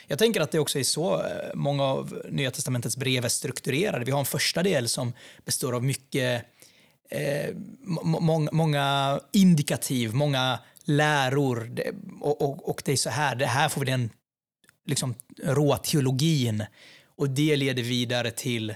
[0.07, 4.05] Jag tänker att det också är så eh, många av Nya Testamentets brev är strukturerade.
[4.05, 5.13] Vi har en första del som
[5.45, 6.45] består av mycket
[7.09, 7.55] eh,
[8.03, 11.69] må många indikativ, många läror.
[11.73, 11.91] Det,
[12.21, 14.09] och, och, och, det är så här, det här får vi den
[14.85, 16.63] liksom, råa teologin.
[17.17, 18.75] Och det leder vidare till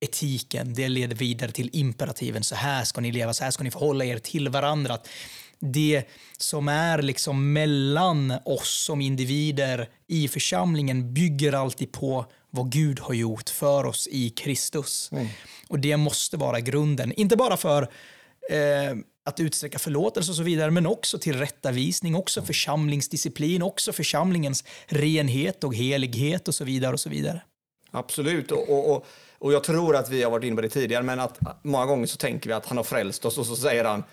[0.00, 2.44] etiken, det leder vidare till imperativen.
[2.44, 4.98] Så här ska ni leva, så här ska ni förhålla er till varandra.
[5.60, 6.04] Det
[6.38, 13.14] som är liksom mellan oss som individer i församlingen bygger alltid på vad Gud har
[13.14, 15.12] gjort för oss i Kristus.
[15.12, 15.26] Mm.
[15.68, 17.82] Och det måste vara grunden, inte bara för
[18.50, 24.64] eh, att utsträcka förlåtelse och så vidare, men också till rättavisning, också församlingsdisciplin, också församlingens
[24.86, 26.92] renhet och helighet och så vidare.
[26.92, 27.42] och så vidare.
[27.90, 29.06] Absolut, och, och,
[29.38, 32.06] och jag tror att vi har varit inne på det tidigare, men att många gånger
[32.06, 34.04] så tänker vi att han har frälst oss och så säger han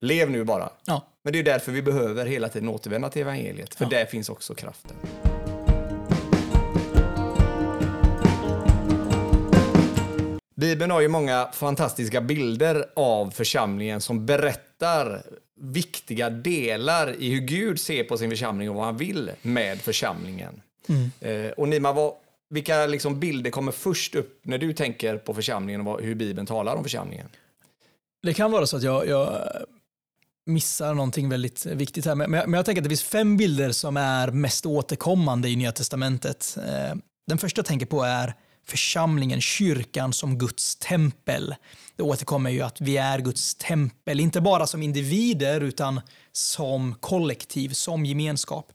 [0.00, 0.70] lev nu bara.
[0.84, 1.06] Ja.
[1.24, 3.90] Men det är därför vi behöver hela tiden återvända till evangeliet, för ja.
[3.90, 4.96] där finns också kraften.
[10.60, 15.22] Bibeln har ju många fantastiska bilder av församlingen som berättar
[15.60, 20.62] viktiga delar i hur Gud ser på sin församling och vad han vill med församlingen.
[21.20, 22.12] Eh, och Nima, vad,
[22.50, 26.76] vilka liksom bilder kommer först upp när du tänker på församlingen och hur Bibeln talar
[26.76, 27.28] om församlingen?
[28.22, 29.46] Det kan vara så att jag, jag
[30.46, 33.96] missar någonting väldigt viktigt här, men, men jag tänker att det finns fem bilder som
[33.96, 36.58] är mest återkommande i Nya Testamentet.
[36.58, 36.96] Eh,
[37.26, 38.34] den första jag tänker på är
[38.66, 41.54] församlingen, kyrkan som Guds tempel.
[41.96, 46.00] Det återkommer ju att vi är Guds tempel, inte bara som individer utan
[46.32, 48.72] som kollektiv, som gemenskap.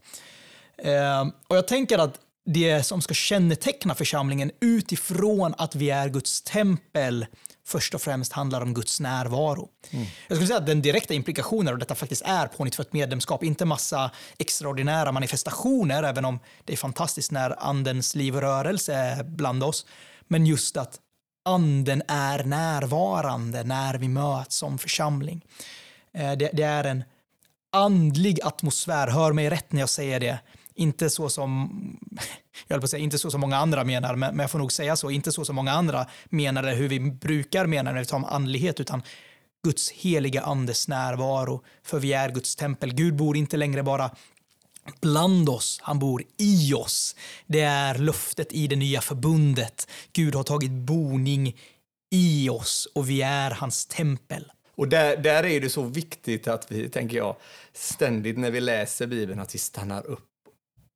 [0.77, 6.41] Ehm, och jag tänker att det som ska känneteckna församlingen utifrån att vi är Guds
[6.41, 7.25] tempel
[7.65, 9.69] först och främst handlar om Guds närvaro.
[9.91, 10.05] Mm.
[10.27, 14.11] Jag skulle säga att den direkta implikationen av detta faktiskt är pånyttfött medlemskap, inte massa
[14.37, 19.85] extraordinära manifestationer, även om det är fantastiskt när andens liv och rörelse är bland oss.
[20.27, 20.99] Men just att
[21.45, 25.45] anden är närvarande när vi möts som församling.
[26.13, 27.03] Eh, det, det är en
[27.71, 30.39] andlig atmosfär, hör mig rätt när jag säger det,
[30.75, 31.69] inte så som,
[32.67, 35.11] jag på säga, inte så som många andra menar, men, jag får nog säga så,
[35.11, 38.33] inte så som många andra menar det, hur vi brukar mena när vi talar om
[38.33, 39.03] andlighet, utan
[39.63, 42.93] Guds heliga andes närvaro, för vi är Guds tempel.
[42.93, 44.11] Gud bor inte längre bara
[45.01, 47.15] bland oss, han bor i oss.
[47.47, 49.87] Det är löftet i det nya förbundet.
[50.13, 51.55] Gud har tagit boning
[52.11, 54.51] i oss och vi är hans tempel.
[54.75, 57.35] Och där, där är det så viktigt att vi, tänker jag,
[57.73, 60.34] ständigt när vi läser Bibeln, att vi stannar upp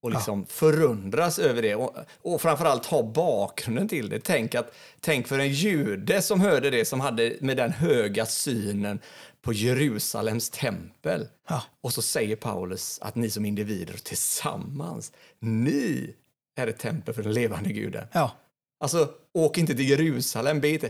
[0.02, 0.46] och liksom ja.
[0.50, 4.20] förundras över det och, och framförallt ha bakgrunden till det.
[4.20, 9.00] Tänk, att, tänk för en jude som hörde det, som hade med den höga synen
[9.42, 11.28] på Jerusalems tempel.
[11.50, 11.64] Ja.
[11.82, 16.14] Och så säger Paulus att ni som individer tillsammans, ni
[16.56, 18.08] är ett tempel för den levande guden.
[18.12, 18.32] Ja.
[18.80, 20.90] Alltså, åk inte till Jerusalem, be inte.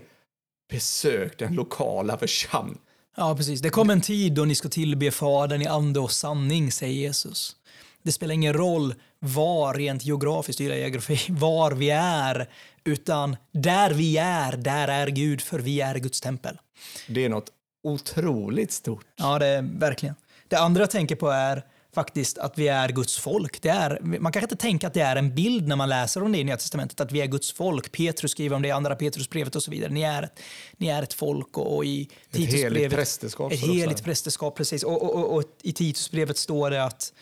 [0.70, 2.82] Besök den lokala församlingen.
[3.18, 3.62] Ja, precis.
[3.62, 7.56] Det kommer en tid då ni ska tillbe Fadern i ande och sanning, säger Jesus.
[8.04, 12.50] Det spelar ingen roll var, rent geografiskt, geografi, var vi är,
[12.84, 16.58] utan där vi är, där är Gud, för vi är Guds tempel.
[17.08, 17.52] Det är något
[17.84, 19.06] otroligt stort.
[19.16, 20.16] Ja, det är verkligen.
[20.48, 21.64] Det andra jag tänker på är
[21.96, 23.62] faktiskt att vi är Guds folk.
[23.62, 26.32] Det är, man kan inte tänka att det är en bild när man läser om
[26.32, 27.92] det i Nya Testamentet, att vi är Guds folk.
[27.92, 29.92] Petrus skriver om det i Andra Petrusbrevet och så vidare.
[29.92, 30.40] Ni är ett,
[30.78, 32.72] ni är ett folk och, och i Titusbrevet...
[32.72, 33.52] Ett heligt prästerskap.
[33.52, 34.84] Ett heligt prästerskap, precis.
[34.84, 37.14] Och, och, och, och i Titusbrevet står det att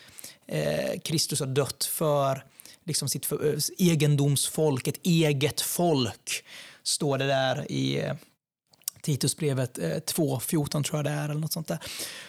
[1.02, 2.44] Kristus har dött för
[2.88, 6.44] liksom sitt för, eh, egendomsfolk, ett eget folk,
[6.82, 8.14] står det där i eh,
[9.02, 11.78] Titusbrevet eh, 2.14 tror jag det är, eller något sånt där.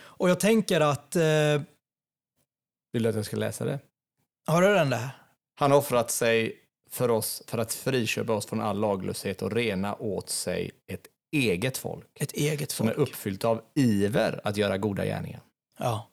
[0.02, 1.16] Och jag tänker att...
[1.16, 1.62] Eh,
[2.92, 3.80] Vill du att jag ska läsa det?
[4.48, 5.10] Har du den där?
[5.56, 6.56] Han har offrat sig
[6.90, 11.78] för oss för att friköpa oss från all laglöshet och rena åt sig ett eget
[11.78, 12.06] folk.
[12.20, 12.72] Ett eget folk.
[12.72, 15.42] Som är uppfyllt av iver att göra goda gärningar.
[15.78, 16.10] Ja.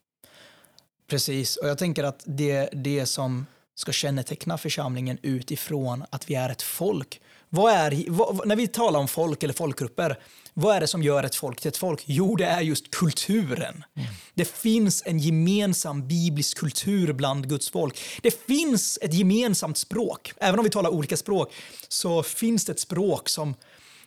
[1.06, 6.48] Precis, och jag tänker att det, det som ska känneteckna församlingen utifrån att vi är
[6.48, 7.20] ett folk.
[7.48, 10.18] Vad är, vad, när vi talar om folk eller folkgrupper,
[10.54, 12.02] vad är det som gör ett folk till ett folk?
[12.06, 13.84] Jo, det är just kulturen.
[13.96, 14.08] Mm.
[14.34, 18.00] Det finns en gemensam biblisk kultur bland Guds folk.
[18.22, 20.32] Det finns ett gemensamt språk.
[20.36, 21.52] Även om vi talar olika språk
[21.88, 23.54] så finns det ett språk som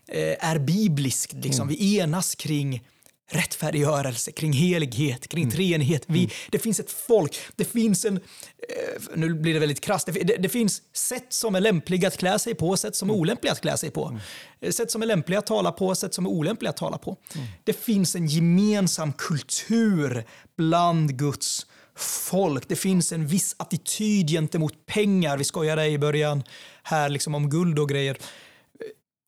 [0.08, 1.34] eh, är bibliskt.
[1.34, 1.70] Liksom.
[1.70, 1.76] Mm.
[1.76, 2.84] Vi enas kring
[3.30, 5.56] rättfärdiggörelse, kring helighet, kring mm.
[5.56, 6.04] treenighet.
[6.08, 6.30] Vi, mm.
[6.50, 10.50] Det finns ett folk, det finns en, eh, nu blir det väldigt krasst, det, det,
[10.50, 13.22] finns sätt som är lämpliga att klä sig på, sätt som är mm.
[13.22, 14.08] olämpliga att klä sig på.
[14.08, 14.22] Mm.
[14.62, 17.18] Eh, sätt som är lämpliga att tala på, sätt som är olämpliga att tala på.
[17.36, 17.48] Mm.
[17.64, 20.24] Det finns en gemensam kultur
[20.58, 21.66] bland Guds
[22.00, 22.68] folk.
[22.68, 25.38] Det finns en viss attityd gentemot pengar.
[25.38, 26.44] Vi skojade i början
[26.84, 28.18] här liksom om guld och grejer.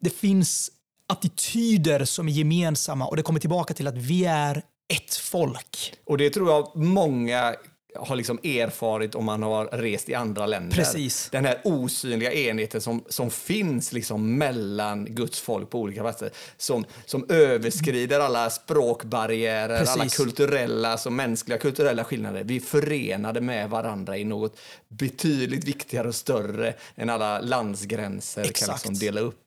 [0.02, 0.72] Det finns
[1.12, 4.62] attityder som är gemensamma och det kommer tillbaka till att vi är
[4.93, 5.93] ett folk.
[6.06, 7.56] Och det tror jag många
[7.95, 10.76] har liksom erfarit om man har rest i andra länder.
[10.76, 11.30] Precis.
[11.32, 16.30] Den här osynliga enheten som, som finns liksom mellan Guds folk på olika platser.
[16.58, 19.95] Som, som överskrider alla språkbarriärer, Precis.
[19.95, 22.43] alla kulturella, alltså mänskliga kulturella skillnader.
[22.43, 28.60] Vi är förenade med varandra i något betydligt viktigare och större än alla landsgränser Exakt.
[28.60, 29.38] kan liksom dela upp.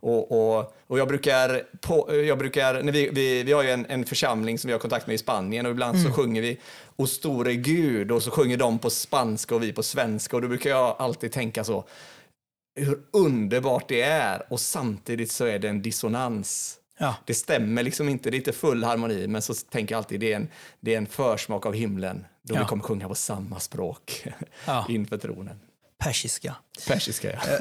[0.00, 3.86] Och, och, och jag brukar, på, jag brukar när vi, vi, vi har ju en,
[3.86, 6.10] en församling som vi har kontakt med i Spanien och ibland mm.
[6.10, 6.58] så sjunger vi
[6.96, 10.48] O store Gud och så sjunger de på spanska och vi på svenska och då
[10.48, 11.84] brukar jag alltid tänka så
[12.74, 16.78] hur underbart det är och samtidigt så är det en dissonans.
[16.98, 17.14] Ja.
[17.24, 20.32] Det stämmer liksom inte, det är inte full harmoni, men så tänker jag alltid det
[20.32, 20.48] är en,
[20.80, 22.60] det är en försmak av himlen då ja.
[22.60, 24.24] vi kommer sjunga på samma språk
[24.66, 24.86] ja.
[24.88, 25.60] inför tronen.
[25.98, 26.56] Persiska.
[26.86, 27.58] Persiska, ja.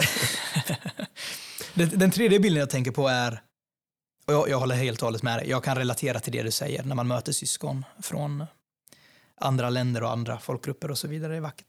[1.78, 3.42] Den, den tredje bilden jag tänker på är,
[4.26, 6.52] och jag, jag håller helt och hållet med dig, jag kan relatera till det du
[6.52, 8.46] säger när man möter syskon från
[9.42, 11.32] andra länder och andra folkgrupper och så vidare.
[11.32, 11.68] Det är vackert.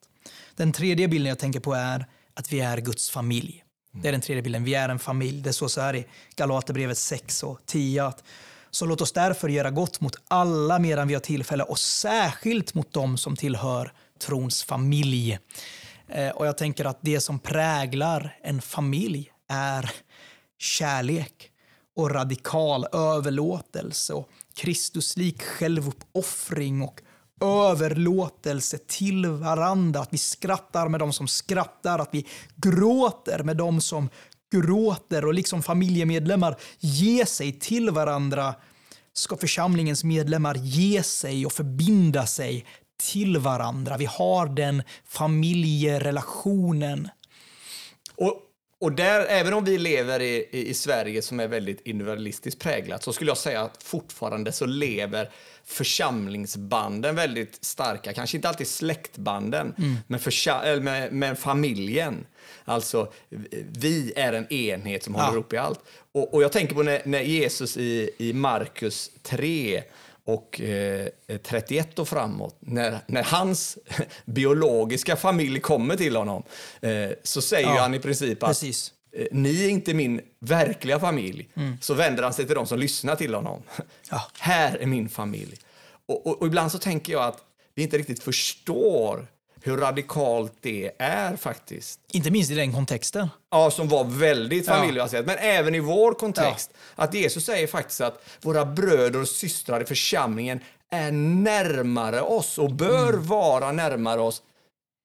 [0.57, 3.65] Den tredje bilden jag tänker på är att vi är Guds familj.
[3.93, 4.65] Det är den tredje bilden.
[4.65, 5.43] Vi är en familj.
[5.43, 8.25] Det står så här i Galaterbrevet 6 och 10 att
[8.71, 12.93] så låt oss därför göra gott mot alla medan vi har tillfälle och särskilt mot
[12.93, 15.39] dem som tillhör trons familj.
[16.09, 19.91] Eh, och jag tänker att det som präglar en familj är
[20.59, 21.51] kärlek
[21.97, 27.01] och radikal överlåtelse och Kristuslik självuppoffring och
[27.41, 30.01] överlåtelse till varandra.
[30.01, 34.09] Att vi skrattar med dem som skrattar, att vi gråter med dem som
[34.53, 38.55] gråter och liksom familjemedlemmar ge sig till varandra
[39.13, 43.97] ska församlingens medlemmar ge sig och förbinda sig till varandra.
[43.97, 47.09] Vi har den familjerelationen.
[48.17, 48.43] Och,
[48.81, 53.03] och där, även om vi lever i, i, i Sverige som är väldigt individualistiskt präglat
[53.03, 55.31] så skulle jag säga att fortfarande så lever
[55.65, 58.13] församlingsbanden väldigt starka.
[58.13, 59.97] Kanske inte alltid släktbanden, mm.
[60.07, 62.27] men, för, med, med familjen.
[62.65, 63.13] Alltså,
[63.79, 65.33] vi är en enhet som håller ja.
[65.33, 65.81] ihop i allt.
[66.13, 69.83] Och, och jag tänker på när, när Jesus i, i Markus 3
[70.29, 71.09] och eh,
[71.43, 73.79] 31 och framåt, när, när hans
[74.25, 76.43] biologiska familj kommer till honom,
[76.81, 78.93] eh, så säger ja, han i princip att precis.
[79.13, 81.49] Eh, ni är inte min verkliga familj.
[81.55, 81.77] Mm.
[81.81, 83.63] Så vänder han sig till dem som lyssnar till honom.
[84.11, 84.23] Ja.
[84.39, 85.57] Här är min familj.
[86.07, 87.39] Och, och, och, ibland så tänker jag att
[87.75, 89.27] vi inte riktigt förstår
[89.69, 92.01] hur radikalt det är faktiskt.
[92.13, 93.29] Inte minst i den kontexten.
[93.51, 95.27] Ja, som var väldigt familjebaserat.
[95.27, 95.35] Ja.
[95.35, 96.71] Men även i vår kontext.
[96.75, 97.05] Ja.
[97.05, 102.73] Att Jesus säger faktiskt att våra bröder och systrar i församlingen är närmare oss och
[102.73, 103.27] bör mm.
[103.27, 104.43] vara närmare oss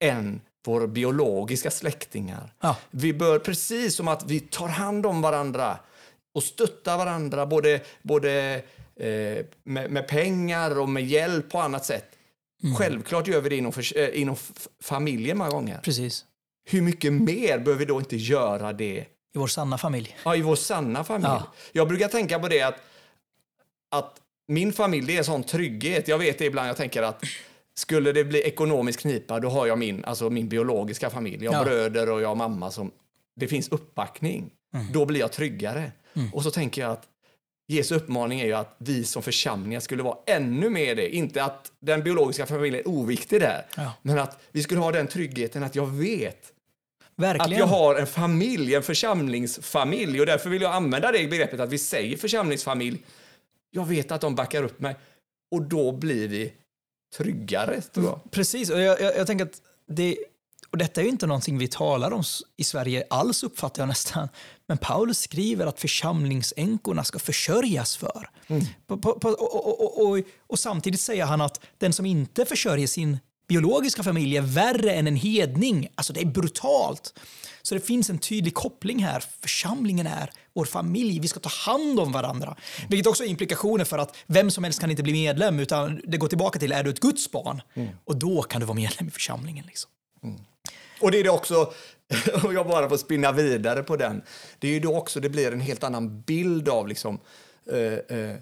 [0.04, 2.52] än våra biologiska släktingar.
[2.60, 2.76] Ja.
[2.90, 5.78] Vi bör, precis som att vi tar hand om varandra
[6.34, 8.62] och stöttar varandra både, både
[8.96, 12.10] eh, med, med pengar och med hjälp på annat sätt
[12.64, 12.76] Mm.
[12.76, 14.36] Självklart gör vi det inom, för, äh, inom
[14.82, 15.78] familjen många gånger.
[15.78, 16.24] Precis.
[16.64, 19.04] Hur mycket mer behöver vi då inte göra det?
[19.34, 20.16] I vår sanna familj.
[20.24, 21.26] Ja, i vår sanna familj.
[21.28, 21.52] Ja.
[21.72, 22.80] Jag brukar tänka på det att,
[23.90, 26.08] att min familj det är en sån trygghet.
[26.08, 27.24] Jag vet det ibland, jag tänker att
[27.74, 31.44] skulle det bli ekonomisk knipa, då har jag min, alltså min biologiska familj.
[31.44, 31.64] Jag har ja.
[31.64, 32.90] bröder och jag har mamma som...
[33.36, 34.50] Det finns uppbackning.
[34.74, 34.92] Mm.
[34.92, 35.92] Då blir jag tryggare.
[36.14, 36.34] Mm.
[36.34, 37.08] Och så tänker jag att
[37.66, 41.14] Jesu uppmaning är ju att vi som församlingar skulle vara ännu mer det.
[41.14, 43.92] Inte att den biologiska familjen är oviktig där, ja.
[44.02, 46.52] men att vi skulle ha den tryggheten att jag vet
[47.16, 47.52] Verkligen.
[47.52, 50.20] att jag har en familj, en församlingsfamilj.
[50.20, 53.04] Och därför vill jag använda det begreppet att vi säger församlingsfamilj.
[53.70, 54.96] Jag vet att de backar upp mig.
[55.50, 56.52] Och då blir vi
[57.16, 58.20] tryggare, jag.
[58.30, 60.16] Precis, och jag, jag, jag tänker att det
[60.74, 62.22] och detta är ju inte någonting vi talar om
[62.56, 64.28] i Sverige alls uppfattar jag nästan.
[64.66, 68.30] Men Paulus skriver att församlingsänkorna ska försörjas för.
[68.46, 68.64] Mm.
[68.86, 73.18] På, på, på, och, och, och, samtidigt säger han att den som inte försörjer sin
[73.48, 75.88] biologiska familj är värre än en hedning.
[75.94, 77.20] Alltså det är brutalt.
[77.62, 79.24] Så det finns en tydlig koppling här.
[79.40, 81.20] Församlingen är vår familj.
[81.20, 82.56] Vi ska ta hand om varandra.
[82.88, 86.16] Vilket också har implikationer för att vem som helst kan inte bli medlem utan det
[86.16, 87.62] går tillbaka till är du ett Guds barn?
[87.74, 87.88] Mm.
[88.04, 89.66] Och då kan du vara medlem i församlingen.
[89.66, 89.90] Liksom.
[90.22, 90.40] Mm.
[91.04, 91.72] Och det är det också,
[92.44, 94.22] och jag bara får spinna vidare på den,
[94.58, 97.18] det är ju då också det blir en helt annan bild av liksom,
[97.70, 98.36] eh, eh,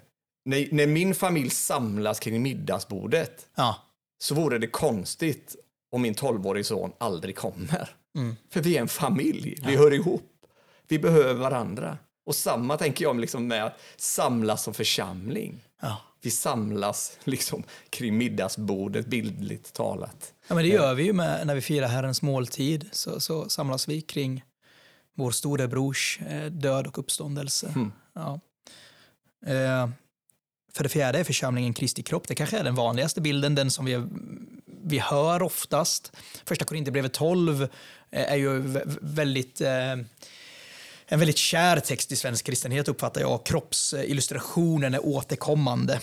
[0.45, 3.75] när, när, min familj samlas kring middagsbordet ja.
[4.19, 5.55] så vore det konstigt
[5.91, 7.89] om min tolvårige son aldrig kommer.
[8.17, 8.35] Mm.
[8.49, 9.79] För vi är en familj, vi ja.
[9.79, 10.31] hör ihop,
[10.87, 11.97] vi behöver varandra.
[12.25, 15.67] Och samma tänker jag liksom med att samlas som församling.
[15.81, 15.97] Ja.
[16.21, 20.33] Vi samlas liksom kring middagsbordet, bildligt talat.
[20.47, 22.89] Ja, men det gör vi ju med, när vi firar Herrens måltid.
[22.91, 24.43] Så, så samlas vi kring
[25.15, 27.67] vår storebrors eh, död och uppståndelse.
[27.75, 27.91] Mm.
[28.13, 28.39] Ja.
[29.45, 29.89] Eh,
[30.73, 32.27] för det fjärde är församlingen Kristi kropp.
[32.27, 34.03] Det kanske är den vanligaste bilden, den som vi,
[34.83, 36.11] vi hör oftast.
[36.45, 37.69] Första Korinthierbrevet 12 eh,
[38.11, 38.59] är ju
[39.01, 39.95] väldigt eh,
[41.07, 43.45] en väldigt kär text i svensk kristenhet uppfattar jag.
[43.45, 45.99] Kroppsillustrationen är återkommande.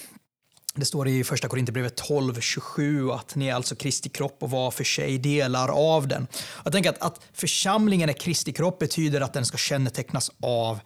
[0.75, 4.85] Det står i första Korinthierbrevet 12.27 att ni är alltså Kristi kropp och var för
[4.85, 6.27] sig delar av den.
[6.65, 10.81] Jag tänker att, att församlingen är Kristi kropp betyder att den ska kännetecknas av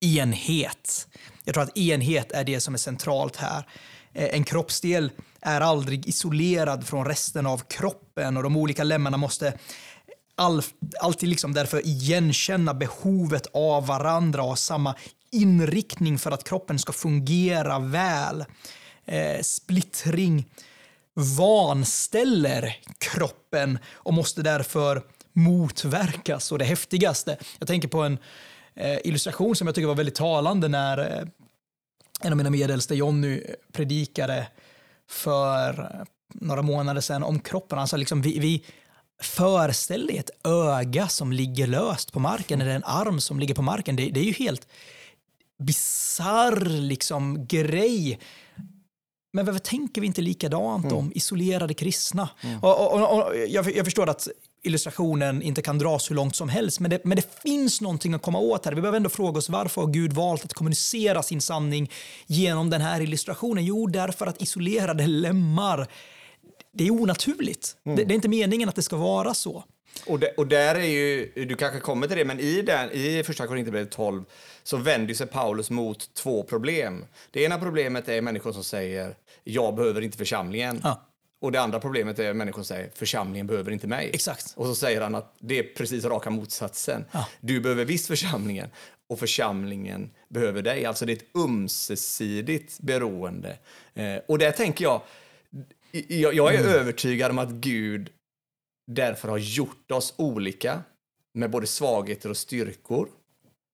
[0.00, 1.08] enhet.
[1.44, 3.66] Jag tror att enhet är det som är centralt här.
[4.12, 5.10] Eh, en kroppsdel
[5.40, 9.52] är aldrig isolerad från resten av kroppen och de olika lemmarna måste
[10.36, 10.62] all,
[11.00, 14.94] alltid liksom därför igenkänna behovet av varandra och ha samma
[15.30, 18.44] inriktning för att kroppen ska fungera väl.
[19.04, 20.48] Eh, splittring
[21.14, 26.52] vanställer kroppen och måste därför motverkas.
[26.52, 28.18] Och det häftigaste, jag tänker på en
[28.74, 31.28] eh, illustration som jag tycker var väldigt talande när eh,
[32.22, 34.46] en av mina medelste, Jonny, predikade
[35.08, 37.78] för eh, några månader sedan om kroppen.
[37.78, 38.64] Han sa liksom, vi, vi
[39.22, 43.62] föreställ dig ett öga som ligger löst på marken eller en arm som ligger på
[43.62, 43.96] marken.
[43.96, 44.68] Det, det är ju helt
[45.58, 48.18] bizarr liksom, grej.
[49.32, 50.96] Men varför tänker vi inte likadant mm.
[50.96, 52.28] om isolerade kristna?
[52.40, 52.58] Mm.
[52.58, 54.28] Och, och, och jag, jag, förstår att
[54.62, 58.22] illustrationen inte kan dras hur långt som helst, men det, men det finns någonting att
[58.22, 58.72] komma åt här.
[58.72, 61.90] Vi behöver ändå fråga oss varför har Gud valt att kommunicera sin sanning
[62.26, 63.64] genom den här illustrationen?
[63.64, 65.86] Jo, därför att isolerade lemmar,
[66.76, 67.76] det är onaturligt.
[67.84, 67.96] Mm.
[67.96, 69.64] Det, det är inte meningen att det ska vara så.
[70.06, 73.22] Och, det, och där är ju, du kanske kommer till det, men i, den, i
[73.26, 74.24] första Korinthierbrevet 12
[74.62, 77.04] så vänder sig Paulus mot två problem.
[77.30, 79.14] Det ena problemet är människor som säger
[79.44, 80.80] jag behöver inte församlingen.
[80.82, 81.02] Ja.
[81.40, 84.10] Och det andra problemet är människor som säger församlingen behöver inte mig.
[84.14, 84.52] Exakt.
[84.56, 87.04] Och så säger han att det är precis raka motsatsen.
[87.12, 87.28] Ja.
[87.40, 88.70] Du behöver visst församlingen
[89.08, 90.84] och församlingen behöver dig.
[90.84, 93.58] Alltså det är ett ömsesidigt beroende.
[93.94, 95.02] Eh, och där tänker jag,
[96.08, 96.72] jag, jag är mm.
[96.72, 98.10] övertygad om att Gud
[98.86, 100.82] därför har gjort oss olika
[101.34, 103.08] med både svagheter och styrkor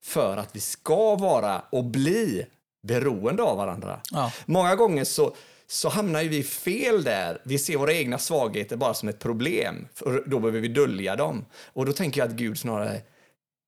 [0.05, 2.47] för att vi ska vara och bli
[2.87, 4.01] beroende av varandra.
[4.11, 4.33] Ja.
[4.47, 5.35] Många gånger så,
[5.67, 7.41] så hamnar vi fel där.
[7.45, 9.89] Vi ser våra egna svagheter bara som ett problem.
[9.95, 11.45] För då behöver vi dölja dem.
[11.73, 13.01] Och då tänker jag att Gud snarare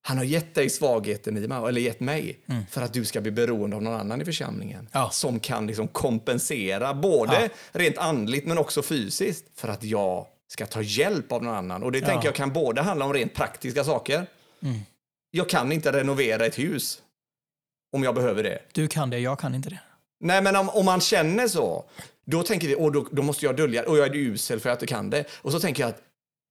[0.07, 2.67] han har gett dig svagheten, eller gett mig, mm.
[2.71, 4.89] för att du ska bli beroende av någon annan i församlingen.
[4.93, 5.11] Ja.
[5.11, 7.49] Som kan liksom kompensera, både ja.
[7.73, 11.83] rent andligt men också fysiskt, för att jag ska ta hjälp av någon annan.
[11.83, 12.07] Och det ja.
[12.07, 14.27] tänker jag kan både handla om rent praktiska saker.
[14.63, 14.81] Mm.
[15.31, 17.03] Jag kan inte renovera ett hus
[17.93, 18.59] om jag behöver det.
[18.73, 19.81] Du kan det, jag kan inte det.
[20.21, 21.85] Nej, men om, om man känner så,
[22.25, 24.83] då tänker vi, åh, då, då måste jag dölja och jag är usel för att
[24.83, 25.25] jag kan det.
[25.33, 26.03] Och så tänker jag att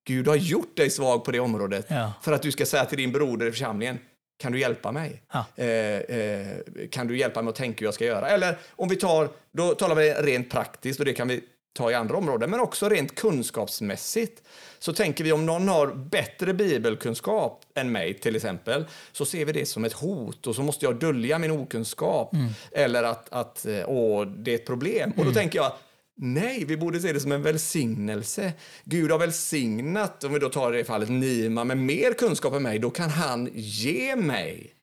[0.05, 2.13] Gud har gjort dig svag på det området ja.
[2.21, 3.99] för att du ska säga till din broder i församlingen,
[4.39, 5.23] kan du hjälpa mig?
[5.33, 5.45] Ja.
[5.55, 6.57] Eh, eh,
[6.91, 8.29] kan du hjälpa mig att tänka hur jag ska göra?
[8.29, 11.43] Eller om vi tar, då talar vi rent praktiskt och det kan vi
[11.73, 14.43] ta i andra områden, men också rent kunskapsmässigt.
[14.79, 19.51] Så tänker vi om någon har bättre bibelkunskap än mig till exempel, så ser vi
[19.51, 22.33] det som ett hot och så måste jag dölja min okunskap.
[22.33, 22.49] Mm.
[22.71, 25.03] Eller att, att eh, åh, det är ett problem.
[25.03, 25.11] Mm.
[25.11, 25.33] Och då mm.
[25.33, 25.71] tänker jag,
[26.15, 28.53] Nej, vi borde se det som en välsignelse.
[28.83, 32.79] Gud har välsignat, om vi då tar det fallet Nima, med mer kunskap än mig,
[32.79, 34.73] då kan han ge mig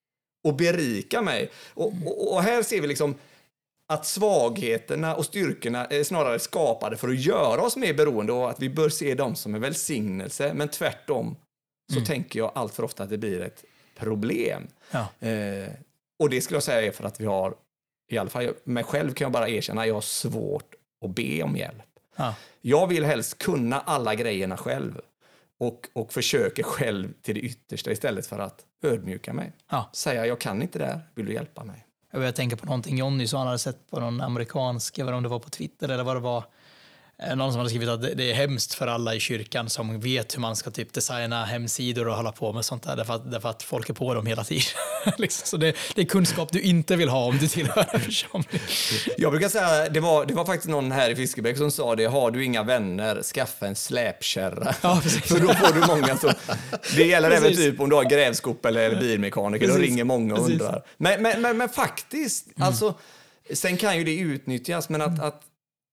[0.44, 1.50] och berika mig.
[1.74, 3.14] Och, och, och här ser vi liksom
[3.86, 8.62] att svagheterna och styrkorna är snarare skapade för att göra oss mer beroende och att
[8.62, 10.54] vi bör se dem som en välsignelse.
[10.54, 11.36] Men tvärtom
[11.92, 12.06] så mm.
[12.06, 13.64] tänker jag allt för ofta att det blir ett
[13.98, 14.66] problem.
[14.90, 15.28] Ja.
[15.28, 15.68] Eh,
[16.18, 17.54] och det skulle jag säga är för att vi har,
[18.10, 20.74] i alla fall mig själv kan jag bara erkänna, jag har svårt
[21.04, 21.84] att be om hjälp.
[22.16, 22.34] Ja.
[22.60, 25.00] Jag vill helst kunna alla grejerna själv
[25.58, 29.52] och, och försöker själv till det yttersta istället för att ödmjuka mig.
[29.70, 29.90] Ja.
[29.92, 31.86] Säga jag kan inte det här, vill du hjälpa mig?
[32.12, 35.16] Jag tänka på någonting Jonny sa, han hade sett på någon amerikansk, jag vet inte
[35.16, 36.44] om det var på Twitter eller vad det var,
[37.36, 40.40] någon som hade skrivit att det är hemskt för alla i kyrkan som vet hur
[40.40, 43.62] man ska typ designa hemsidor och hålla på med sånt där, därför att, därför att
[43.62, 44.64] folk är på dem hela tiden.
[45.18, 45.46] liksom.
[45.46, 48.60] Så det, det, är kunskap du inte vill ha om du tillhör en församling.
[49.18, 52.04] Jag brukar säga, det var, det var faktiskt någon här i Fiskebäck som sa det,
[52.04, 54.74] har du inga vänner, skaffa en släpkärra.
[54.82, 56.32] Ja, för då får du många som...
[56.96, 57.44] Det gäller precis.
[57.44, 59.80] även typ om du har grävskop eller bilmekaniker, precis.
[59.80, 60.82] då ringer många och undrar.
[60.96, 62.68] Men, men, men, men faktiskt, mm.
[62.68, 62.94] alltså,
[63.54, 65.42] sen kan ju det utnyttjas, men att, att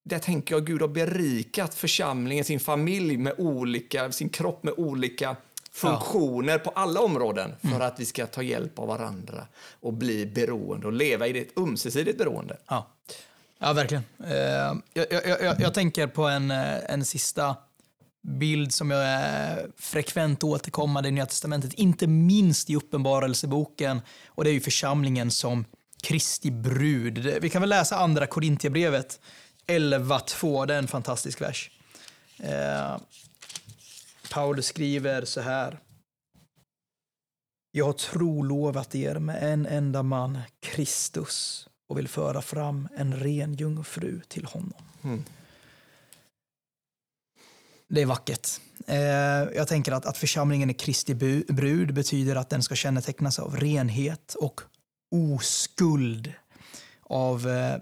[0.08, 5.36] där tänker jag Gud har berikat församlingen, sin familj med olika, sin kropp med olika
[5.72, 6.60] funktioner ja.
[6.60, 7.82] på alla områden för mm.
[7.82, 9.47] att vi ska ta hjälp av varandra
[9.82, 12.58] och bli beroende och leva i ett ömsesidigt beroende.
[12.68, 12.88] Ja,
[13.60, 14.03] ja verkligen.
[14.24, 14.32] Uh,
[14.93, 17.55] jag, jag, jag, jag, tänker på en, eh, en sista
[18.28, 24.01] bild som jag är frekvent återkommande i Nya Testamentet, inte minst i Uppenbarelseboken.
[24.28, 25.66] Och det är ju församlingen som
[26.03, 27.38] Kristi brud.
[27.41, 29.20] Vi kan väl läsa andra Korintierbrevet
[29.68, 31.72] 11.2, det är en fantastisk vers.
[32.39, 32.97] Eh,
[34.32, 35.80] Paulus skriver så här.
[37.72, 43.53] Jag har trolovat er med en enda man, Kristus, och vill föra fram en ren
[43.53, 44.84] jungfru till honom.
[45.03, 45.24] Mm.
[47.89, 48.47] Det är vackert.
[48.88, 48.97] Eh,
[49.55, 51.15] jag tänker att, att församlingen är Kristi
[51.47, 54.61] brud betyder att den ska kännetecknas av renhet och
[55.11, 56.34] oskuld.
[57.01, 57.78] Av eh,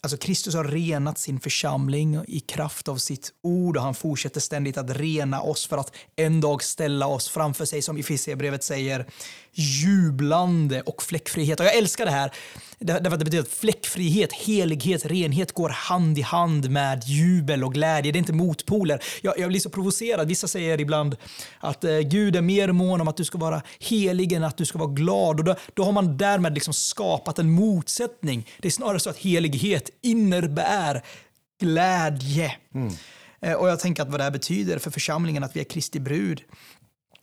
[0.00, 4.76] Alltså Kristus har renat sin församling i kraft av sitt ord och han fortsätter ständigt
[4.76, 9.06] att rena oss för att en dag ställa oss framför sig, som Efesierbrevet säger,
[9.58, 11.60] jublande och fläckfrihet.
[11.60, 12.30] Och jag älskar det här,
[12.78, 17.74] därför att det betyder att fläckfrihet, helighet, renhet går hand i hand med jubel och
[17.74, 18.12] glädje.
[18.12, 19.02] Det är inte motpoler.
[19.20, 20.28] Jag, jag blir så provocerad.
[20.28, 21.16] Vissa säger ibland
[21.58, 24.64] att eh, Gud är mer mån om att du ska vara helig än att du
[24.64, 25.38] ska vara glad.
[25.38, 28.46] Och då, då har man därmed liksom skapat en motsättning.
[28.58, 31.02] Det är snarare så att helighet innebär
[31.60, 32.52] glädje.
[32.74, 32.94] Mm.
[33.40, 36.00] Eh, och jag tänker att vad det här betyder för församlingen, att vi är Kristi
[36.00, 36.42] brud.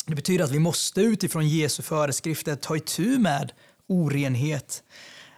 [0.07, 3.51] Det betyder att vi måste utifrån Jesu föreskrifter ta itu med
[3.87, 4.83] orenhet.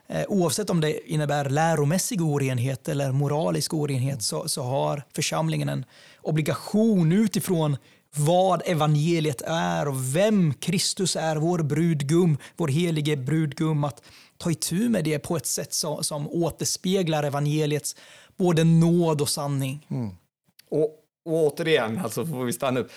[0.08, 5.86] Eh, oavsett om det innebär läromässig orenhet eller moralisk orenhet så, så har församlingen en
[6.22, 7.78] obligation utifrån
[8.16, 14.04] vad evangeliet är och vem Kristus är, vår brudgum, vår helige brudgum, att
[14.38, 17.96] ta itu med det på ett sätt som, som återspeglar evangeliets
[18.38, 19.88] både nåd och sanning.
[19.90, 20.10] Mm.
[20.70, 20.84] Och,
[21.26, 22.92] och återigen, alltså får vi stanna upp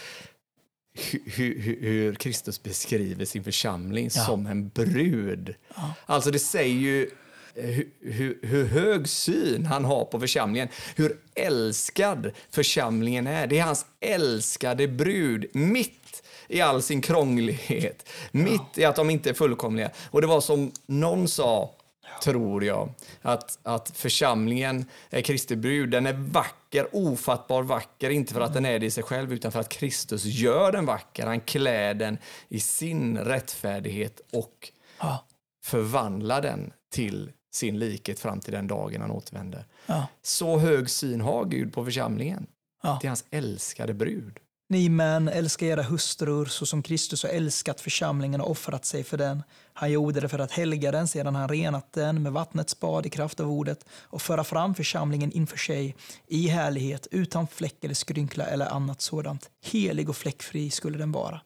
[1.25, 4.25] hur, hur, Kristus beskriver sin församling ja.
[4.25, 5.55] som en brud.
[5.75, 5.95] Ja.
[6.07, 7.11] Alltså det säger ju
[7.55, 13.47] hur, hur, hur, hög syn han har på församlingen, hur älskad församlingen är.
[13.47, 19.31] Det är hans älskade brud, mitt i all sin krånglighet, mitt i att de inte
[19.31, 19.91] är fullkomliga.
[20.11, 21.75] Och det var som någon sa
[22.23, 22.95] tror jag.
[23.23, 25.91] Att, att församlingen är Kristi brud.
[25.91, 29.53] Den är vacker, ofattbar vacker, inte för att den är det i sig själv, utan
[29.53, 31.27] för att Kristus gör den vacker.
[31.27, 35.27] Han klär den i sin rättfärdighet och ja.
[35.65, 39.67] förvandlar den till sin likhet fram till den dagen han återvänder.
[39.87, 40.07] Ja.
[40.23, 42.47] Så hög syn har Gud på församlingen.
[42.83, 42.99] Ja.
[43.01, 44.39] Det är hans älskade brud.
[44.69, 49.17] Ni män, älskar era hustrur så som Kristus har älskat församlingen och offrat sig för
[49.17, 49.43] den.
[49.81, 53.11] Han gjorde det för att helga den sedan han renat den med vattnets bad i
[53.11, 58.47] kraft av ordet och föra fram församlingen inför sig i härlighet utan fläck eller skrynkla
[58.47, 59.51] eller annat sådant.
[59.63, 61.41] Helig och fläckfri skulle den vara.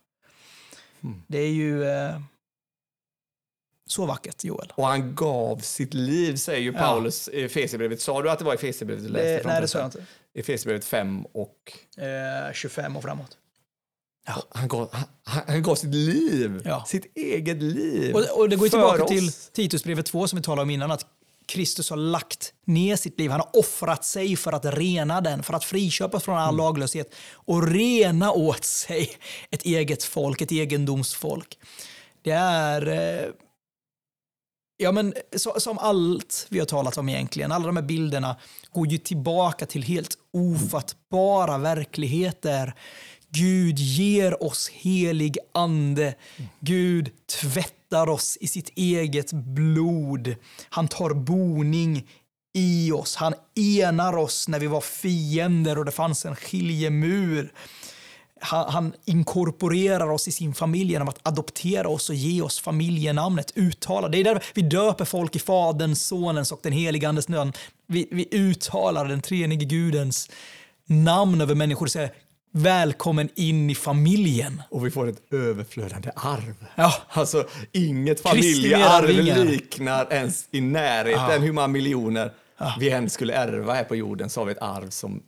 [1.02, 1.22] Mm.
[1.26, 2.20] Det är ju eh,
[3.86, 4.72] så vackert, Joel.
[4.76, 8.00] Och han gav sitt liv, säger ju Paulus i Efesierbrevet.
[8.00, 9.48] Sa du att det var Efesierbrevet du läste?
[9.48, 10.04] nej, det sa jag inte.
[10.34, 11.72] Efesierbrevet 5 och...
[11.98, 13.38] Eh, 25 och framåt.
[14.26, 14.42] Ja.
[14.50, 16.84] Han, gav, han, han gav sitt liv, ja.
[16.86, 18.14] sitt eget liv.
[18.14, 19.10] Och, och det går tillbaka oss.
[19.10, 21.06] till Titusbrevet 2 som vi talade om innan, att
[21.46, 23.30] Kristus har lagt ner sitt liv.
[23.30, 26.56] Han har offrat sig för att rena den, för att friköpa från all mm.
[26.56, 29.10] laglöshet och rena åt sig
[29.50, 31.58] ett eget folk, ett egendomsfolk.
[32.22, 33.30] Det är eh,
[34.76, 38.36] Ja, men så, som allt vi har talat om egentligen, alla de här bilderna
[38.72, 42.74] går ju tillbaka till helt ofattbara verkligheter.
[43.34, 46.14] Gud ger oss helig ande.
[46.60, 47.10] Gud
[47.40, 50.34] tvättar oss i sitt eget blod.
[50.68, 52.08] Han tar boning
[52.54, 53.16] i oss.
[53.16, 53.34] Han
[53.80, 57.52] enar oss när vi var fiender och det fanns en skiljemur
[58.44, 63.52] han, han, inkorporerar oss i sin familj genom att adoptera oss och ge oss familjenamnet.
[63.54, 64.08] Uttala.
[64.08, 67.52] Det är där vi döper folk i Faderns, Sonens och den helige Andes namn.
[67.86, 70.30] Vi, vi uttalar den treenige Gudens
[70.86, 72.12] namn över människor och säger
[72.56, 74.62] Välkommen in i familjen.
[74.70, 76.54] Och vi får ett överflödande arv.
[76.74, 76.94] Ja.
[77.08, 81.38] Alltså, inget familjearv liknar ens i närheten ja.
[81.38, 82.76] hur många miljoner ja.
[82.80, 85.22] vi än skulle ärva här på jorden så har vi ett arv som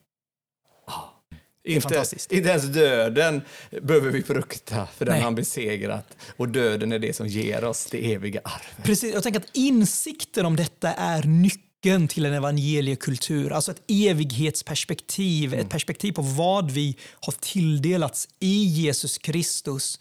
[1.64, 3.42] inte, inte ens döden
[3.82, 5.22] behöver vi frukta, för den Nej.
[5.22, 6.16] har besegrat.
[6.36, 8.82] Och döden är det som ger oss det eviga arvet.
[8.82, 11.65] Precis, jag tänker att insikten om detta är nyckeln
[12.09, 13.53] till en evangeliekultur.
[13.53, 15.66] Alltså ett evighetsperspektiv, mm.
[15.66, 20.01] ett perspektiv på vad vi har tilldelats i Jesus Kristus.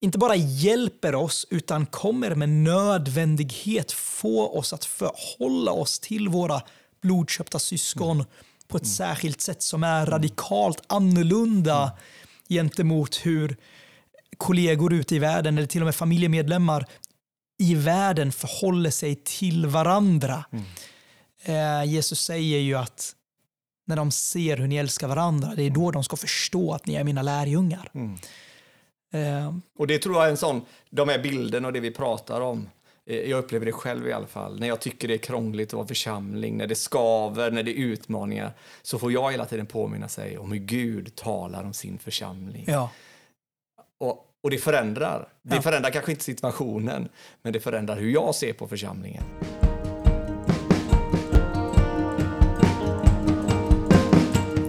[0.00, 6.62] Inte bara hjälper oss, utan kommer med nödvändighet få oss att förhålla oss till våra
[7.02, 8.16] blodköpta syskon.
[8.16, 8.26] Mm
[8.70, 8.94] på ett mm.
[8.94, 11.94] särskilt sätt som är radikalt annorlunda mm.
[12.48, 13.56] gentemot hur
[14.36, 16.86] kollegor ute i världen eller till och med familjemedlemmar
[17.60, 20.44] i världen förhåller sig till varandra.
[20.52, 20.64] Mm.
[21.42, 23.14] Eh, Jesus säger ju att
[23.86, 26.94] när de ser hur ni älskar varandra, det är då de ska förstå att ni
[26.94, 27.90] är mina lärjungar.
[27.94, 28.18] Mm.
[29.12, 32.40] Eh, och det tror jag är en sån, de här bilderna och det vi pratar
[32.40, 32.68] om,
[33.10, 34.60] Eh, jag upplever det själv i alla fall.
[34.60, 37.84] När jag tycker det är krångligt att vara församling, när det skaver, när det är
[37.84, 38.52] utmaningar,
[38.82, 42.64] så får jag hela tiden påminna sig om hur Gud talar om sin församling.
[42.68, 42.90] Ja.
[43.98, 45.28] Och, och det förändrar.
[45.42, 45.62] Det ja.
[45.62, 47.08] förändrar kanske inte situationen,
[47.42, 49.22] men det förändrar hur jag ser på församlingen.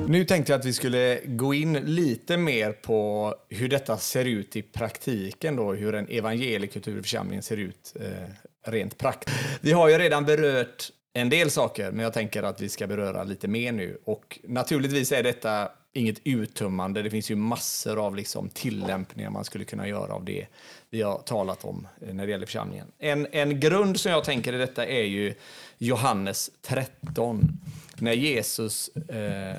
[0.07, 4.55] Nu tänkte jag att vi skulle gå in lite mer på hur detta ser ut
[4.55, 9.37] i praktiken, då, hur en evangeliekultur i församlingen ser ut eh, rent praktiskt.
[9.61, 13.23] Vi har ju redan berört en del saker, men jag tänker att vi ska beröra
[13.23, 13.97] lite mer nu.
[14.05, 17.01] Och naturligtvis är detta inget uttömmande.
[17.01, 20.47] Det finns ju massor av liksom tillämpningar man skulle kunna göra av det
[20.89, 22.87] vi har talat om eh, när det gäller församlingen.
[22.97, 25.33] En, en grund som jag tänker i detta är ju
[25.77, 27.59] Johannes 13.
[27.97, 29.57] När Jesus, eh,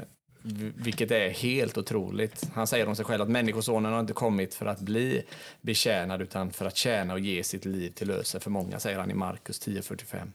[0.74, 4.66] vilket är helt otroligt, han säger om sig själv att Människosonen har inte kommit för
[4.66, 5.22] att bli
[5.61, 9.11] betjänad utan för att tjäna och ge sitt liv till lösen för många, säger han
[9.11, 10.30] i Markus 10.45.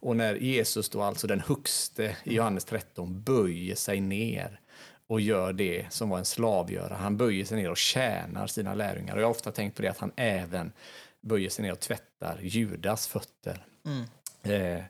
[0.00, 4.60] Och när Jesus då, alltså den högste i Johannes 13, böjer sig ner
[5.06, 6.94] och gör det som var en slav göra.
[6.94, 9.14] Han böjer sig ner och tjänar sina lärjungar.
[9.14, 10.72] Och jag har ofta tänkt på det att han även
[11.20, 13.66] böjer sig ner och tvättar Judas fötter.
[13.84, 14.04] Mm.
[14.42, 14.84] Eh,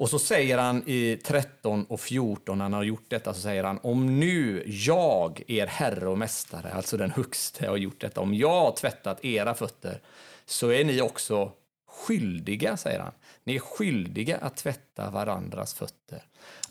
[0.00, 3.64] och så säger han i 13 och 14, när han har gjort detta, så säger
[3.64, 8.34] han om nu jag, er herre och mästare, alltså den högste, har gjort detta, om
[8.34, 10.00] jag har tvättat era fötter,
[10.44, 11.52] så är ni också
[11.88, 13.12] skyldiga, säger han.
[13.44, 16.22] Ni är skyldiga att tvätta varandras fötter.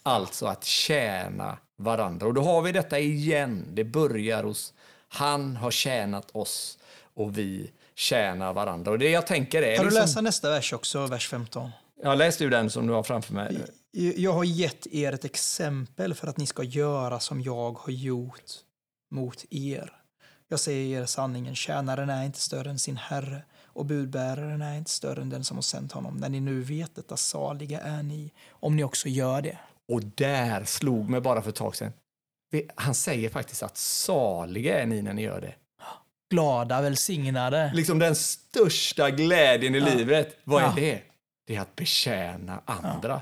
[0.03, 2.27] Alltså att tjäna varandra.
[2.27, 3.65] Och då har vi detta igen.
[3.73, 4.73] Det börjar hos
[5.09, 6.77] han har tjänat oss
[7.13, 8.91] och vi tjänar varandra.
[8.91, 9.75] Och det jag tänker är...
[9.75, 10.01] Kan du liksom...
[10.01, 11.71] läsa nästa vers också, vers 15?
[12.03, 13.57] Ja, läs du den som du har framför mig.
[13.91, 18.51] Jag har gett er ett exempel för att ni ska göra som jag har gjort
[19.11, 19.93] mot er.
[20.47, 24.91] Jag säger er sanningen, tjänaren är inte större än sin herre och budbäraren är inte
[24.91, 26.17] större än den som har sänt honom.
[26.17, 29.57] När ni nu vet detta, saliga är ni, om ni också gör det.
[29.89, 31.91] Och där slog mig bara för ett tag sedan.
[32.75, 35.53] Han säger faktiskt att saliga är ni när ni gör det.
[36.29, 37.71] Glada, välsignade.
[37.73, 39.85] Liksom den största glädjen i ja.
[39.85, 40.37] livet.
[40.43, 40.71] Vad ja.
[40.71, 41.01] är det?
[41.47, 43.09] Det är att betjäna andra.
[43.09, 43.21] Ja.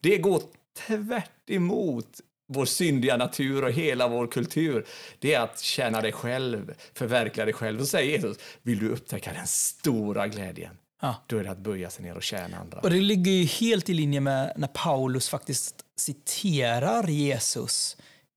[0.00, 0.42] Det går
[0.86, 4.86] tvärt emot vår syndiga natur och hela vår kultur.
[5.18, 7.80] Det är att tjäna dig själv, förverkliga dig själv.
[7.80, 10.78] Och säger Jesus, vill du upptäcka den stora glädjen?
[11.02, 11.14] Ja.
[11.26, 12.80] Då är det att böja sig ner och tjäna andra.
[12.80, 17.96] Och det ligger ju helt i linje med när Paulus faktiskt citerar Jesus,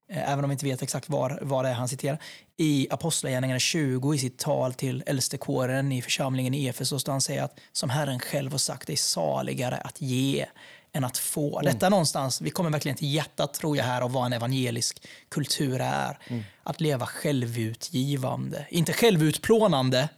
[0.10, 2.22] eh, även om vi inte vet exakt var, vad det är han citerar,
[2.58, 7.43] i Apostlagärningarna 20 i sitt tal till äldstekåren i församlingen i Efesos, där han säger
[7.43, 10.45] att som Herren själv har sagt, det är saligare att ge
[10.93, 11.60] än att få.
[11.60, 11.74] Mm.
[11.74, 15.82] Detta någonstans, vi kommer verkligen till hjärtat tror jag här av vad en evangelisk kultur
[15.82, 16.20] är.
[16.28, 16.43] Mm.
[16.64, 18.68] Att leva självutgivande.
[18.70, 20.10] Inte självutplånande,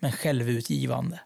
[0.00, 1.20] men självutgivande.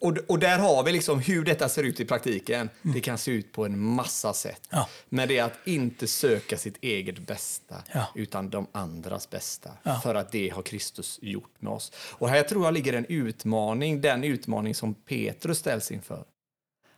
[0.00, 2.70] Och, och där har vi liksom hur detta ser ut i praktiken.
[2.82, 2.94] Mm.
[2.94, 4.68] Det kan se ut på en massa sätt.
[4.70, 4.88] Ja.
[5.08, 8.06] Men det är att inte söka sitt eget bästa, ja.
[8.14, 9.70] utan de andras bästa.
[9.82, 10.00] Ja.
[10.02, 11.92] För att det har Kristus gjort med oss.
[11.98, 16.24] Och här tror jag ligger en utmaning, den utmaning som Petrus ställs inför.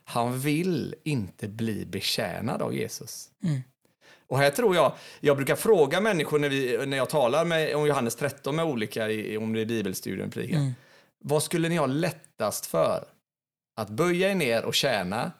[0.03, 3.29] Han vill inte bli betjänad av Jesus.
[3.43, 3.61] Mm.
[4.27, 7.87] Och här tror jag, jag brukar fråga människor när, vi, när jag talar med, om
[7.87, 9.03] Johannes 13 med olika,
[9.39, 10.73] om det är bibelstudium, mm.
[11.19, 13.07] Vad skulle ni ha lättast för?
[13.75, 15.31] Att böja er ner och tjäna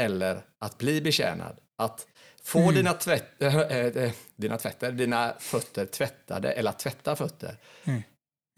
[0.00, 1.60] eller att bli betjänad?
[1.78, 2.06] Att
[2.42, 2.74] få mm.
[2.74, 7.56] dina, tvätt, äh, dina tvätter, dina fötter tvättade eller att tvätta fötter.
[7.84, 8.02] Mm.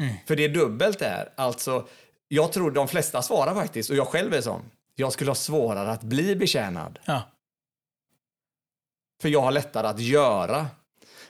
[0.03, 0.15] Mm.
[0.27, 1.33] För det är dubbelt där.
[1.35, 1.89] Alltså,
[2.29, 4.71] jag tror de flesta svarar faktiskt, och jag själv är sån.
[4.95, 6.99] Jag skulle ha svårare att bli betjänad.
[7.05, 7.23] Ja.
[9.23, 10.67] För jag har lättare att göra.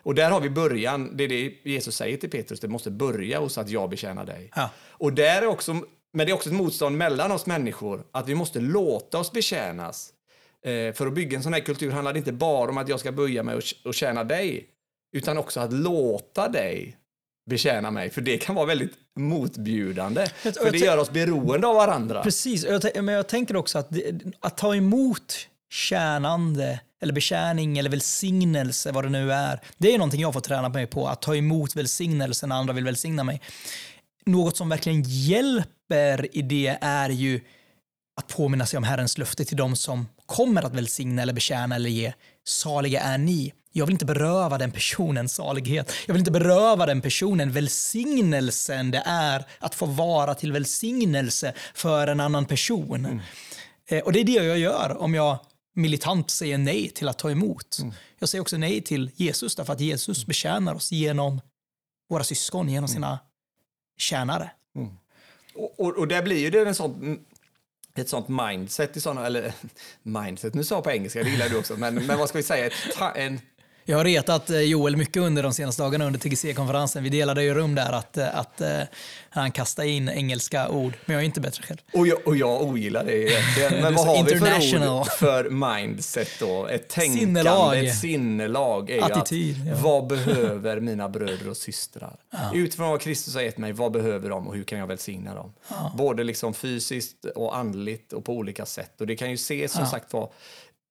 [0.03, 1.17] Och där har vi början.
[1.17, 2.61] Det är det Jesus säger till Petrus.
[2.61, 4.51] Det måste börja hos att jag betjänar dig.
[4.55, 4.71] Ja.
[4.89, 5.73] Och där är också,
[6.13, 8.05] men det är också ett motstånd mellan oss människor.
[8.13, 10.13] Att vi måste låta oss betjänas.
[10.65, 13.01] Eh, för att bygga en sån här kultur handlar det inte bara om att jag
[13.01, 14.67] ska böja mig och, och tjäna dig.
[15.13, 16.97] Utan också att låta dig
[17.51, 18.11] betjäna mig.
[18.11, 20.27] För det kan vara väldigt motbjudande.
[20.27, 22.23] För det gör oss beroende av varandra.
[22.23, 23.91] Precis, men jag tänker också att,
[24.41, 29.61] att ta emot tjänande eller betjäning eller välsignelse, vad det nu är.
[29.79, 32.85] Det är någonting jag får träna mig på, att ta emot välsignelse när andra vill
[32.85, 33.41] välsigna mig.
[34.27, 37.41] Något som verkligen hjälper i det är ju
[38.17, 41.91] att påminna sig om Herrens löfte till dem som kommer att välsigna eller betjäna eller
[41.91, 42.13] ge.
[42.45, 43.53] Saliga är ni.
[43.73, 45.93] Jag vill inte beröva den personen salighet.
[46.07, 52.07] Jag vill inte beröva den personen välsignelsen det är att få vara till välsignelse för
[52.07, 53.05] en annan person.
[53.05, 53.21] Mm.
[53.89, 55.39] Eh, och det är det jag gör om jag
[55.79, 57.79] militant säger nej till att ta emot.
[57.81, 57.95] Mm.
[58.18, 61.41] Jag säger också nej till Jesus därför att Jesus betjänar oss genom
[62.09, 62.89] våra syskon, genom mm.
[62.89, 63.18] sina
[63.97, 64.51] tjänare.
[64.76, 64.89] Mm.
[65.55, 67.24] Och, och, och där blir ju det en sån,
[67.95, 69.53] ett sånt mindset, i såna, eller
[70.03, 72.45] mindset, nu sa jag på engelska, det gillar du också, men, men vad ska vi
[72.45, 72.72] säga, ett,
[73.14, 73.41] en,
[73.91, 77.03] Jag har retat eh, Joel mycket under de senaste dagarna under TGC-konferensen.
[77.03, 78.89] Vi delade ju rum där att, eh, att, att
[79.30, 81.78] han kastade in engelska ord, men jag är inte bättre själv.
[81.93, 83.72] Och jag, och jag ogillar det egentligen.
[83.82, 86.66] Men vad har vi för ord för mindset då?
[86.66, 87.84] Ett tänkande, sinnelag.
[87.84, 88.91] ett sinnelag.
[88.91, 89.61] Är Attityd.
[89.61, 89.82] Att, ja.
[89.82, 92.16] Vad behöver mina bröder och systrar?
[92.30, 92.51] Ja.
[92.55, 95.53] Utifrån vad Kristus har gett mig, vad behöver de och hur kan jag välsigna dem?
[95.68, 95.93] Ja.
[95.97, 99.01] Både liksom fysiskt och andligt och på olika sätt.
[99.01, 100.30] Och det kan ju se som sagt var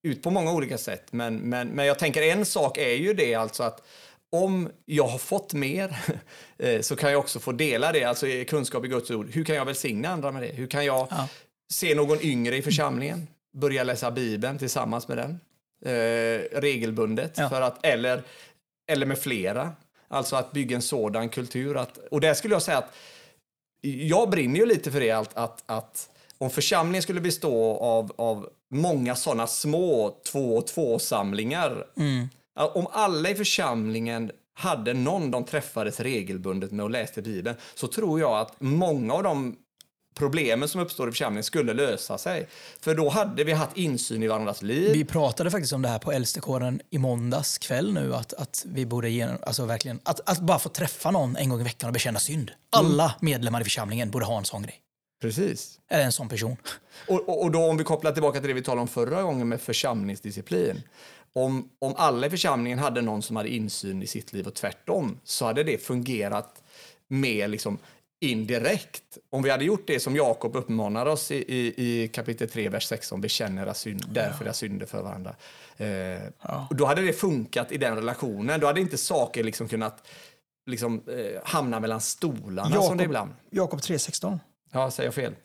[0.04, 1.14] ut på många olika sätt.
[1.14, 3.82] Men, men, men jag tänker en sak är ju det alltså att
[4.30, 5.98] om jag har fått mer
[6.58, 9.30] eh, så kan jag också få dela det, alltså kunskap i Guds ord.
[9.32, 10.48] Hur kan jag välsigna andra med det?
[10.48, 11.28] Hur kan jag ja.
[11.74, 13.28] se någon yngre i församlingen,
[13.58, 15.40] börja läsa Bibeln tillsammans med den
[15.86, 17.50] eh, regelbundet, ja.
[17.50, 18.24] för att, eller,
[18.92, 19.72] eller med flera.
[20.08, 21.78] Alltså att bygga en sådan kultur.
[21.78, 22.94] Att, och där skulle jag säga att
[23.82, 28.50] jag brinner ju lite för det, att, att, att om församlingen skulle bestå av, av
[28.72, 31.86] många sådana små två och två-samlingar.
[31.98, 32.28] Mm.
[32.74, 38.20] Om alla i församlingen hade någon de träffades regelbundet med och läste Bibeln så tror
[38.20, 39.56] jag att många av de
[40.18, 42.48] problemen som uppstår i församlingen skulle lösa sig.
[42.80, 44.92] För då hade vi haft insyn i varandras liv.
[44.94, 48.86] Vi pratade faktiskt om det här på äldstekåren i måndags kväll nu, att, att vi
[48.86, 51.94] borde ge, alltså verkligen, att, att bara få träffa någon en gång i veckan och
[51.94, 52.52] bekänna synd.
[52.72, 53.16] Alla mm.
[53.22, 54.82] medlemmar i församlingen borde ha en sån grej.
[55.22, 55.80] Precis.
[55.90, 56.58] Eller en sån person.
[57.08, 59.48] Och, och, och, då om vi kopplar tillbaka till det vi talade om förra gången
[59.50, 60.82] med församlingsdisciplin.
[61.34, 65.20] Om, om alla i församlingen hade någon som hade insyn i sitt liv och tvärtom
[65.24, 66.64] så hade det fungerat
[67.08, 67.78] mer liksom
[68.20, 69.18] indirekt.
[69.30, 72.86] Om vi hade gjort det som Jakob uppmanar oss i, i, i kapitel 3, vers
[72.88, 75.36] 16, bekänner era synd, därför era synder för varandra.
[75.78, 75.88] Eh,
[76.42, 76.68] ja.
[76.70, 78.60] Då hade det funkat i den relationen.
[78.60, 80.08] Då hade inte saker liksom kunnat
[80.66, 83.32] liksom, eh, hamna mellan stolarna Jakob, som det ibland.
[83.50, 84.40] Jakob 3.16.
[84.72, 85.36] Ja, säger jag fel?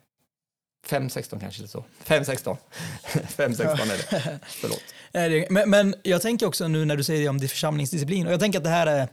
[0.86, 1.84] 5-16 kanske, så.
[2.04, 2.56] 5-16.
[3.04, 4.40] 5-16 är det.
[4.46, 4.82] Förlåt.
[5.50, 8.58] Men, men jag tänker också nu när du säger det om församlingsdisciplin, och jag tänker
[8.58, 9.08] att det här är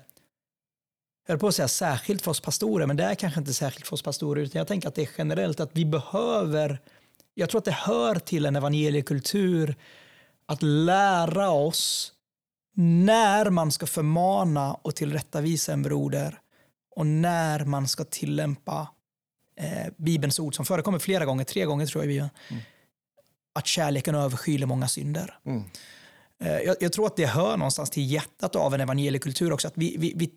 [1.29, 3.87] jag höll på att säga särskilt för oss pastorer, men det är kanske inte särskilt
[3.87, 6.79] för oss pastorer, utan jag tänker att det är generellt att vi behöver,
[7.33, 9.75] jag tror att det hör till en evangeliekultur
[10.45, 12.13] att lära oss
[12.75, 16.39] när man ska förmana och tillrättavisa en broder
[16.95, 18.87] och när man ska tillämpa
[19.59, 22.29] eh, Bibelns ord som förekommer flera gånger, tre gånger tror jag i Bibeln.
[22.49, 22.63] Mm.
[23.53, 25.37] Att kärleken överskyler många synder.
[25.45, 25.63] Mm.
[26.43, 29.67] Eh, jag, jag, tror att det hör någonstans till hjärtat av en evangeliekultur också.
[29.67, 30.29] Att vi, vi, vi,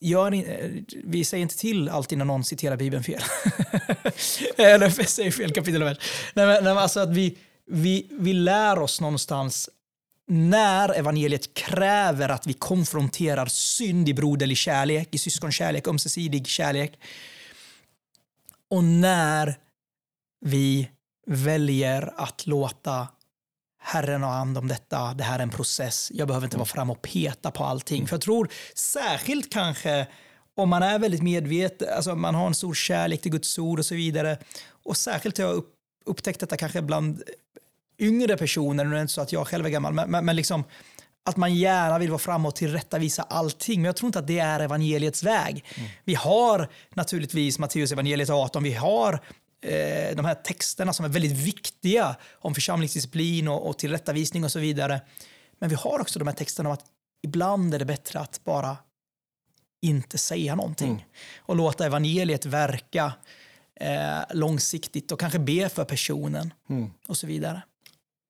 [0.00, 0.70] gör, eh,
[1.04, 3.22] vi säger inte till alltid när någon citerar Bibeln fel.
[4.56, 5.98] Eller säger fel kapitel och vers.
[6.34, 9.70] Nej, men, nej, alltså att vi, vi, vi lär oss någonstans
[10.26, 16.98] när evangeliet kräver att vi konfronterar synd i broderlig kärlek, i syskonkärlek, ömsesidig kärlek,
[18.70, 19.58] och när
[20.40, 20.88] vi
[21.26, 23.08] väljer att låta
[23.82, 26.90] Herren ha hand om detta, det här är en process, jag behöver inte vara fram
[26.90, 28.06] och peta på allting.
[28.06, 30.06] För jag tror särskilt kanske
[30.54, 33.86] om man är väldigt medveten, alltså man har en stor kärlek till Guds ord och
[33.86, 34.38] så vidare.
[34.70, 35.62] Och särskilt har jag
[36.04, 37.22] upptäckt detta kanske bland
[37.98, 40.36] yngre personer, nu är det inte så att jag själv är gammal, men, men, men
[40.36, 40.64] liksom
[41.24, 43.80] att man gärna vill vara framme och tillrättavisa allting.
[43.80, 45.64] Men jag tror inte att det är evangeliets väg.
[45.76, 45.90] Mm.
[46.04, 49.12] Vi har naturligtvis Matteus evangeliet 18, vi har
[49.62, 54.58] eh, de här texterna som är väldigt viktiga om församlingsdisciplin och, och tillrättavisning och så
[54.58, 55.00] vidare.
[55.58, 56.84] Men vi har också de här texterna om att
[57.22, 58.76] ibland är det bättre att bara
[59.82, 61.02] inte säga någonting mm.
[61.38, 63.12] och låta evangeliet verka
[63.80, 66.90] eh, långsiktigt och kanske be för personen mm.
[67.08, 67.62] och så vidare.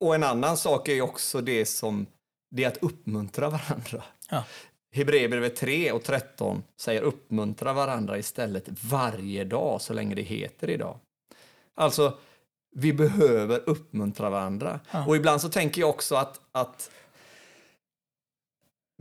[0.01, 2.07] Och en annan sak är också det som
[2.51, 4.03] det är att uppmuntra varandra.
[4.31, 4.45] Ja.
[4.93, 10.99] Hebreerbrevet 3 och 13 säger uppmuntra varandra istället varje dag så länge det heter idag.
[11.75, 12.19] Alltså,
[12.77, 14.81] vi behöver uppmuntra varandra.
[14.91, 15.07] Ja.
[15.07, 16.91] Och ibland så tänker jag också att, att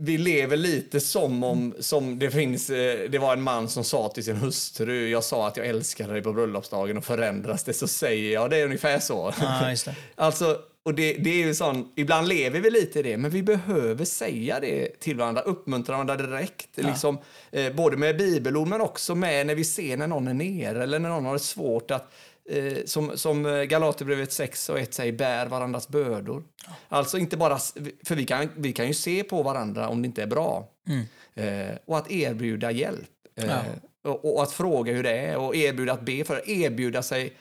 [0.02, 2.70] vi lever lite som om som det finns.
[2.70, 5.08] Eh, det var en man som sa till sin hustru.
[5.08, 8.56] Jag sa att jag älskade dig på bröllopsdagen och förändras det så säger jag det
[8.56, 9.34] är ungefär så.
[9.40, 9.74] Ja,
[10.14, 13.42] alltså och det, det, är ju sån, ibland lever vi lite i det, men vi
[13.42, 16.68] behöver säga det till varandra, uppmuntra varandra direkt.
[16.74, 16.86] Ja.
[16.86, 17.18] Liksom,
[17.50, 20.98] eh, både med bibelord men också med när vi ser när någon är nere eller
[20.98, 22.12] när någon har det svårt att
[22.50, 26.42] eh, som, som Galaterbrevet 6 och 1 säger, bär varandras bördor.
[26.66, 26.72] Ja.
[26.88, 27.58] Alltså inte bara,
[28.04, 30.68] för vi kan, vi kan ju se på varandra om det inte är bra.
[30.86, 31.04] Mm.
[31.34, 33.10] Eh, och att erbjuda hjälp.
[33.36, 33.62] Eh, ja.
[34.04, 37.32] och, och, att fråga hur det är och erbjuda att be för, erbjuda sig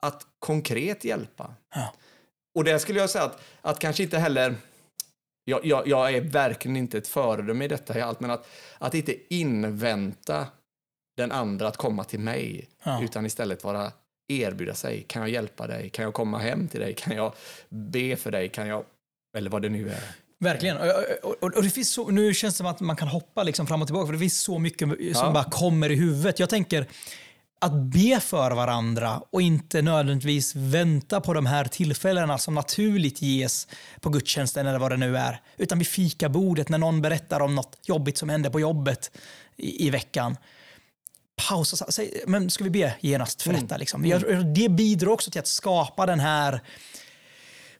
[0.00, 1.54] att konkret hjälpa.
[2.58, 4.54] Och det skulle jag säga att, att kanske inte heller...
[5.44, 8.48] Jag, jag, jag är verkligen inte ett föredöme i detta i allt, men att,
[8.78, 10.46] att inte invänta
[11.16, 13.02] den andra att komma till mig, ja.
[13.04, 13.92] utan istället vara
[14.28, 15.02] erbjuda sig.
[15.02, 15.90] Kan jag hjälpa dig?
[15.90, 16.94] Kan jag komma hem till dig?
[16.94, 17.32] Kan jag
[17.68, 18.48] be för dig?
[18.48, 18.84] Kan jag...
[19.36, 20.02] Eller vad det nu är.
[20.40, 20.76] Verkligen.
[20.76, 20.86] Och,
[21.22, 23.66] och, och, och det finns så, nu känns det som att man kan hoppa liksom
[23.66, 25.30] fram och tillbaka, för det finns så mycket som Ja.
[25.32, 26.38] bara kommer i huvudet.
[26.38, 26.86] Jag tänker
[27.60, 33.68] att be för varandra och inte nödvändigtvis vänta på de här tillfällena som naturligt ges
[34.00, 35.40] på gudstjänsten eller vad det nu är.
[35.56, 39.10] Utan vid fikabordet när någon berättar om något jobbigt som hände på jobbet
[39.56, 40.36] i, i veckan.
[41.48, 43.76] Pausa, säg, men ska vi be genast för detta?
[43.76, 44.22] Liksom?
[44.54, 46.60] Det bidrar också till att skapa den här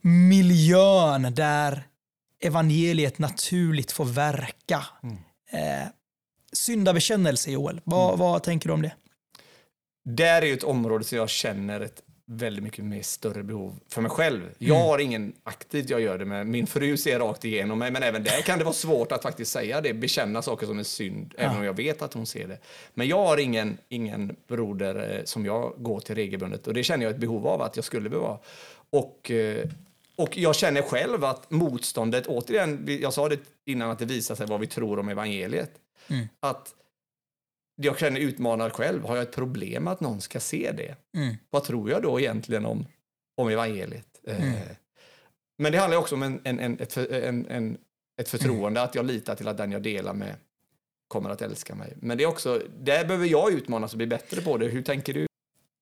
[0.01, 1.83] miljön där
[2.41, 4.85] evangeliet naturligt får verka.
[5.53, 5.89] Eh,
[6.53, 7.81] syndabekännelse, Joel.
[7.85, 8.93] Vad, vad tänker du om det?
[10.05, 14.03] Där är ju ett område som jag känner ett väldigt mycket mer större behov för
[14.03, 14.43] mig själv.
[14.59, 16.47] Jag har ingen aktivt jag gör det med.
[16.47, 19.53] Min fru ser rakt igenom mig, men även där kan det vara svårt att faktiskt
[19.53, 22.59] säga det, bekänna saker som en synd, även om jag vet att hon ser det.
[22.95, 27.05] Men jag har ingen, ingen broder eh, som jag går till regelbundet och det känner
[27.05, 28.39] jag ett behov av att jag skulle behöva.
[28.91, 29.65] Och, eh,
[30.17, 34.47] och jag känner själv att motståndet, återigen, jag sa det innan att det visar sig
[34.47, 35.71] vad vi tror om evangeliet.
[36.41, 36.75] Att
[37.81, 39.05] jag känner utmanad själv.
[39.05, 40.97] Har jag ett problem att någon ska se det?
[41.17, 41.37] Mm.
[41.51, 42.87] Vad tror jag då egentligen om,
[43.37, 44.21] om evangeliet?
[44.27, 44.39] Eh,
[45.59, 47.79] Men det handlar också om en, en, en, ett, en,
[48.21, 50.35] ett förtroende, att jag litar till att den jag delar med
[51.09, 51.93] kommer att älska mig.
[51.97, 54.67] Men det är också, där behöver jag utmanas och bli bättre på det.
[54.67, 55.27] Hur tänker du?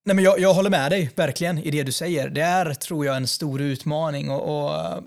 [0.05, 2.29] Nej, men jag, jag håller med dig verkligen i det du säger.
[2.29, 4.29] Det är, tror jag, en stor utmaning.
[4.29, 5.03] Och, och,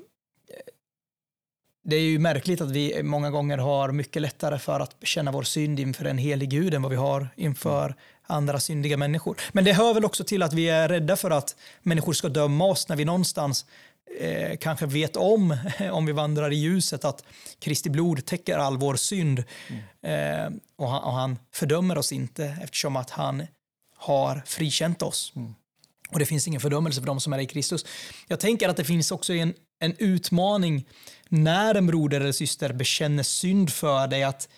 [1.90, 5.42] det är ju märkligt att vi många gånger har mycket lättare för att bekänna vår
[5.42, 9.36] synd inför en helig Gud än vad vi har inför andra syndiga människor.
[9.52, 12.64] Men det hör väl också till att vi är rädda för att människor ska döma
[12.64, 13.66] oss när vi någonstans
[14.20, 15.56] eh, kanske vet om,
[15.92, 17.24] om vi vandrar i ljuset, att
[17.58, 19.38] Kristi blod täcker all vår synd.
[20.02, 23.46] Eh, och, han, och han fördömer oss inte eftersom att han
[23.96, 25.32] har frikänt oss.
[26.10, 27.86] Och det finns ingen fördömelse för de som är i Kristus.
[28.28, 30.86] Jag tänker att det finns också en, en utmaning
[31.30, 34.22] när en broder eller syster bekänner synd för dig.
[34.22, 34.48] Att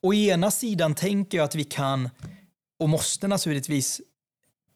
[0.00, 2.10] å ena sidan tänker jag att vi kan
[2.78, 4.00] och måste naturligtvis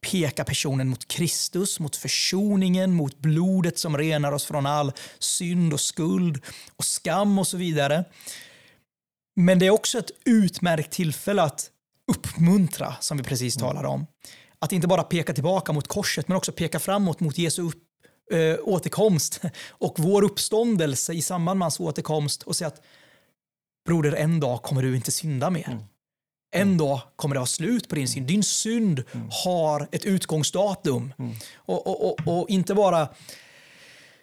[0.00, 5.80] peka personen mot Kristus, mot försoningen, mot blodet som renar oss från all synd och
[5.80, 6.44] skuld
[6.76, 8.04] och skam och så vidare.
[9.36, 11.70] Men det är också ett utmärkt tillfälle att
[12.12, 14.06] uppmuntra, som vi precis talade om.
[14.58, 17.62] Att inte bara peka tillbaka mot korset, men också peka framåt mot Jesu
[18.30, 22.82] äh, återkomst och vår uppståndelse i samband med hans återkomst och säga att
[23.86, 25.78] broder, en dag kommer du inte synda mer.
[26.52, 28.26] En dag kommer det vara slut på din synd.
[28.26, 29.04] Din synd
[29.44, 31.12] har ett utgångsdatum.
[31.54, 33.08] Och, och, och, och inte bara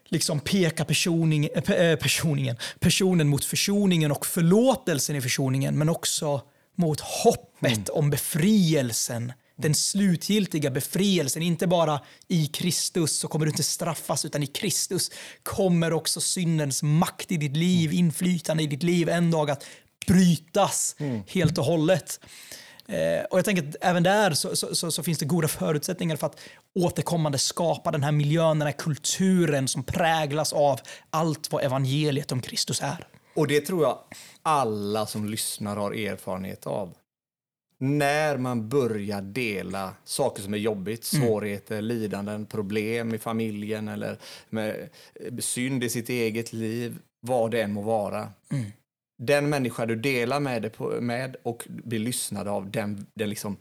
[0.10, 6.41] liksom peka personing, eh, eh, personingen, personen mot försoningen och förlåtelsen i försoningen, men också
[6.76, 9.34] mot hoppet om befrielsen.
[9.58, 15.12] Den slutgiltiga befrielsen, inte bara i Kristus så kommer du inte straffas, utan i Kristus
[15.43, 19.66] kommer också syndens makt i ditt liv, inflytande i ditt liv en dag att
[20.08, 20.95] brytas
[21.28, 22.20] helt och hållet.
[22.88, 26.16] Eh, och jag tänker att även där så, så, så, så finns det goda förutsättningar
[26.16, 26.39] för att
[26.76, 30.80] återkommande skapa den här miljön, den här kulturen som präglas av
[31.10, 33.08] allt vad evangeliet om Kristus är.
[33.36, 33.99] Och det tror jag
[34.41, 36.93] alla som lyssnar har erfarenhet av.
[37.80, 44.17] När man börjar dela saker som är jobbigt, svårigheter, lidanden, problem i familjen eller
[44.49, 48.30] med eh, synd i sitt eget liv, vad det än må vara.
[49.17, 53.57] Den människa du delar med, det på, med och blir lyssnad av, den, den liksom,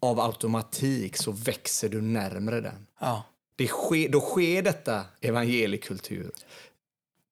[0.00, 2.86] av automatik så växer du närmre den.
[3.00, 3.22] Ja.
[3.56, 6.30] Det sker, då sker detta evangeliekultur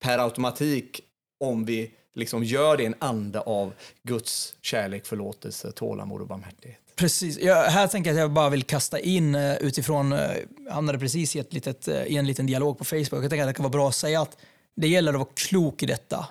[0.03, 1.01] per automatik
[1.41, 6.79] om vi liksom gör det i en anda av Guds kärlek, förlåtelse, tålamod och barmhärtighet.
[6.97, 7.39] Precis.
[7.39, 11.37] Jag, här tänker jag att jag bara vill kasta in eh, utifrån, jag hamnade precis
[11.37, 13.25] i, ett litet, eh, i en liten dialog på Facebook.
[13.25, 14.37] Jag tänker att det kan vara bra att säga att
[14.77, 16.27] det gäller att vara klok i detta.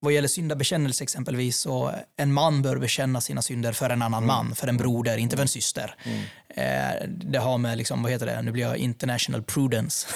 [0.00, 4.54] Vad gäller syndabekännelse exempelvis, så en man bör bekänna sina synder för en annan man,
[4.54, 5.94] för en broder, inte för en syster.
[6.48, 10.08] Eh, det har med, liksom, vad heter det, nu blir jag international prudence.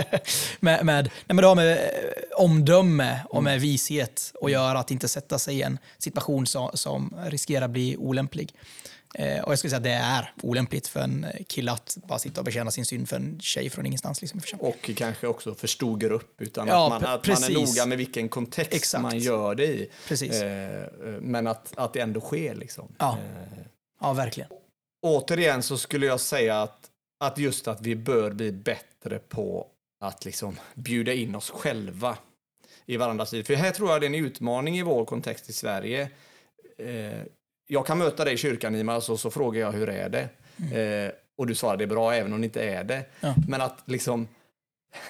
[0.60, 1.78] med, med, nej, men det har med eh,
[2.36, 7.14] omdöme och med vishet att göra, att inte sätta sig i en situation som, som
[7.26, 8.54] riskerar bli olämplig.
[9.14, 12.40] Eh, och jag skulle säga att det är olämpligt för en kille att bara sitta
[12.40, 14.20] och bekänna sin synd för en tjej från ingenstans.
[14.22, 17.86] Liksom, och kanske också för stor grupp, utan Ja, att, man, att man är noga
[17.86, 19.02] med vilken kontext Exakt.
[19.02, 19.90] man gör det i.
[20.10, 22.54] Eh, eh, men att, att det ändå sker.
[22.54, 22.94] Liksom.
[22.98, 23.18] Ja.
[23.18, 23.58] Eh,
[24.00, 24.50] Ja, verkligen.
[25.02, 26.90] återigen så skulle jag säga att,
[27.24, 29.66] att just att vi bör bli bättre på
[30.04, 32.18] att liksom bjuda in oss själva
[32.86, 33.42] i varandras liv.
[33.42, 36.08] För här tror jag det är en utmaning i vår kontext i Sverige.
[36.78, 37.20] Eh,
[37.72, 40.28] jag kan möta dig i kyrkan, Ima, och så, frågar jag hur är det?
[40.78, 43.04] Eh, och du svarar det är bra även om det inte är det.
[43.20, 43.34] Ja.
[43.48, 44.28] Men att liksom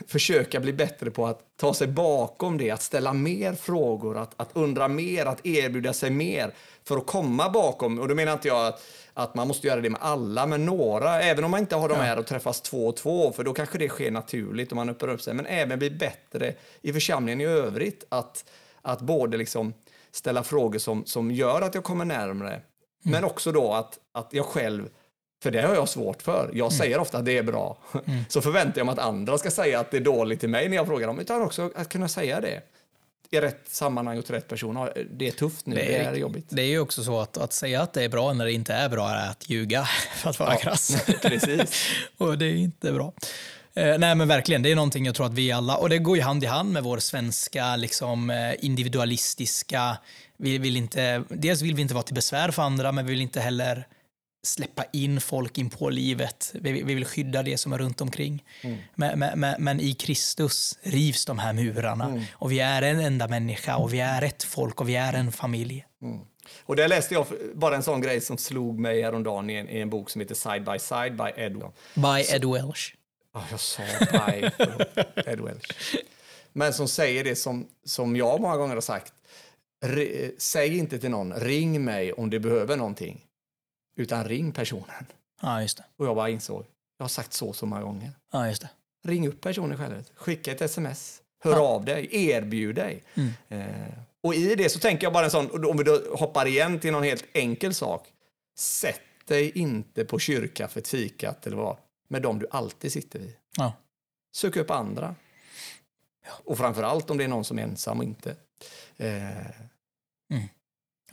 [0.06, 4.50] försöka bli bättre på att ta sig bakom det, att ställa mer frågor, att, att
[4.52, 6.54] undra mer, att erbjuda sig mer
[6.84, 7.98] för att komma bakom.
[7.98, 8.82] Och då menar inte jag att,
[9.14, 11.94] att man måste göra det med alla, men några, även om man inte har de
[11.98, 15.08] här och träffas två och två, för då kanske det sker naturligt om man öppnar
[15.08, 18.44] upp sig, men även bli bättre i församlingen i övrigt, att,
[18.82, 19.74] att både liksom
[20.14, 22.60] ställa frågor som, som gör att jag kommer närmre,
[23.02, 24.88] men också då att, att jag själv
[25.42, 26.50] för det har jag svårt för.
[26.54, 27.78] Jag säger ofta att det är bra.
[28.28, 30.76] Så förväntar jag mig att andra ska säga att det är dåligt till mig när
[30.76, 31.18] jag frågar dem.
[31.18, 32.62] Utan också att kunna säga det
[33.30, 34.76] i rätt sammanhang och till rätt person.
[34.76, 36.46] Ja, Det är tufft nu, det är, jobbigt.
[36.48, 38.74] Det är ju också så att, att säga att det är bra när det inte
[38.74, 39.84] är bra är att ljuga,
[40.16, 41.04] för att vara krass.
[41.22, 41.88] Precis.
[42.18, 43.12] och det är inte bra.
[43.74, 46.16] Eh, nej men verkligen, det är någonting jag tror att vi alla, och det går
[46.16, 49.98] ju hand i hand med vår svenska liksom, eh, individualistiska,
[50.36, 53.20] vi vill inte, dels vill vi inte vara till besvär för andra, men vi vill
[53.20, 53.86] inte heller
[54.46, 56.52] släppa in folk in på livet.
[56.54, 58.44] Vi, vi vill skydda det som är runt omkring.
[58.62, 58.78] Mm.
[58.94, 62.22] Men, men, men, i Kristus rivs de här murarna Mm.
[62.32, 65.32] och vi är en enda människa och vi är ett folk och vi är en
[65.32, 65.84] familj.
[66.66, 69.80] Och där läste jag bara en sån grej som slog mig häromdagen i en, i
[69.80, 71.62] en bok som heter Side by Side by Ed.
[71.94, 72.94] By Ed Welsh.
[73.34, 75.96] Ja, jag sa by förlåt, Ed Welch.
[76.52, 79.12] Men som säger det som, som jag många gånger har sagt.
[79.84, 83.26] Re, säg inte till någon, ring mig om du behöver någonting.
[83.96, 85.06] Utan ring personen.
[85.42, 85.84] Ja, just det.
[85.96, 86.64] Och jag bara insåg,
[86.98, 88.10] jag har sagt så så många gånger.
[88.32, 88.68] Ja, just det.
[89.04, 93.02] Ring upp personen själv, skicka ett sms, hör av dig, erbjud dig.
[93.48, 93.66] Eh,
[94.22, 96.92] och i det så tänker jag bara en sån, om vi då hoppar igen till
[96.92, 98.08] någon helt enkel sak.
[98.58, 101.76] Sätt dig inte på kyrkkaffet, fikat eller vad,
[102.12, 103.32] med dem du alltid sitter vid.
[103.56, 103.72] Ja.
[104.32, 105.14] Sök upp andra.
[106.26, 108.36] Och framför allt om det är någon som är ensam och inte.
[108.96, 109.30] Eh,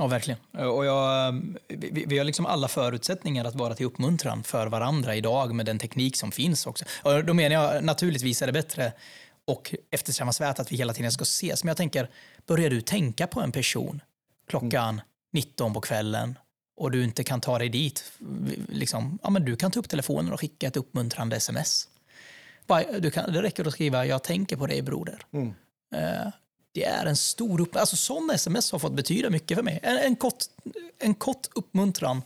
[0.02, 0.40] Ja, verkligen.
[0.52, 1.32] Och jag,
[1.68, 5.80] vi, vi har liksom alla förutsättningar att vara till uppmuntran för varandra idag med den
[5.80, 6.86] teknik som finns också.
[7.04, 8.94] Och då menar jag, naturligtvis är det bättre
[9.46, 11.64] och eftersträvansvärt att vi hela tiden ska ses.
[11.64, 12.10] Men jag tänker,
[12.48, 14.02] börjar du tänka på en person
[14.48, 15.02] klockan
[15.34, 16.40] 19 på kvällen
[16.80, 18.12] och du inte kan ta dig dit,
[18.70, 21.88] liksom, ja, men du kan ta upp telefonen och skicka ett uppmuntrande sms.
[22.68, 25.22] Bara- Du kan, det räcker att skriva “Jag tänker på dig broder”.
[25.32, 25.48] Mm.
[25.96, 26.28] Eh,
[26.74, 27.76] det är en stor upp...
[27.76, 29.80] Alltså sån sms har fått betyda mycket för mig.
[29.84, 30.38] En, en, kort,
[31.00, 32.22] en kort uppmuntran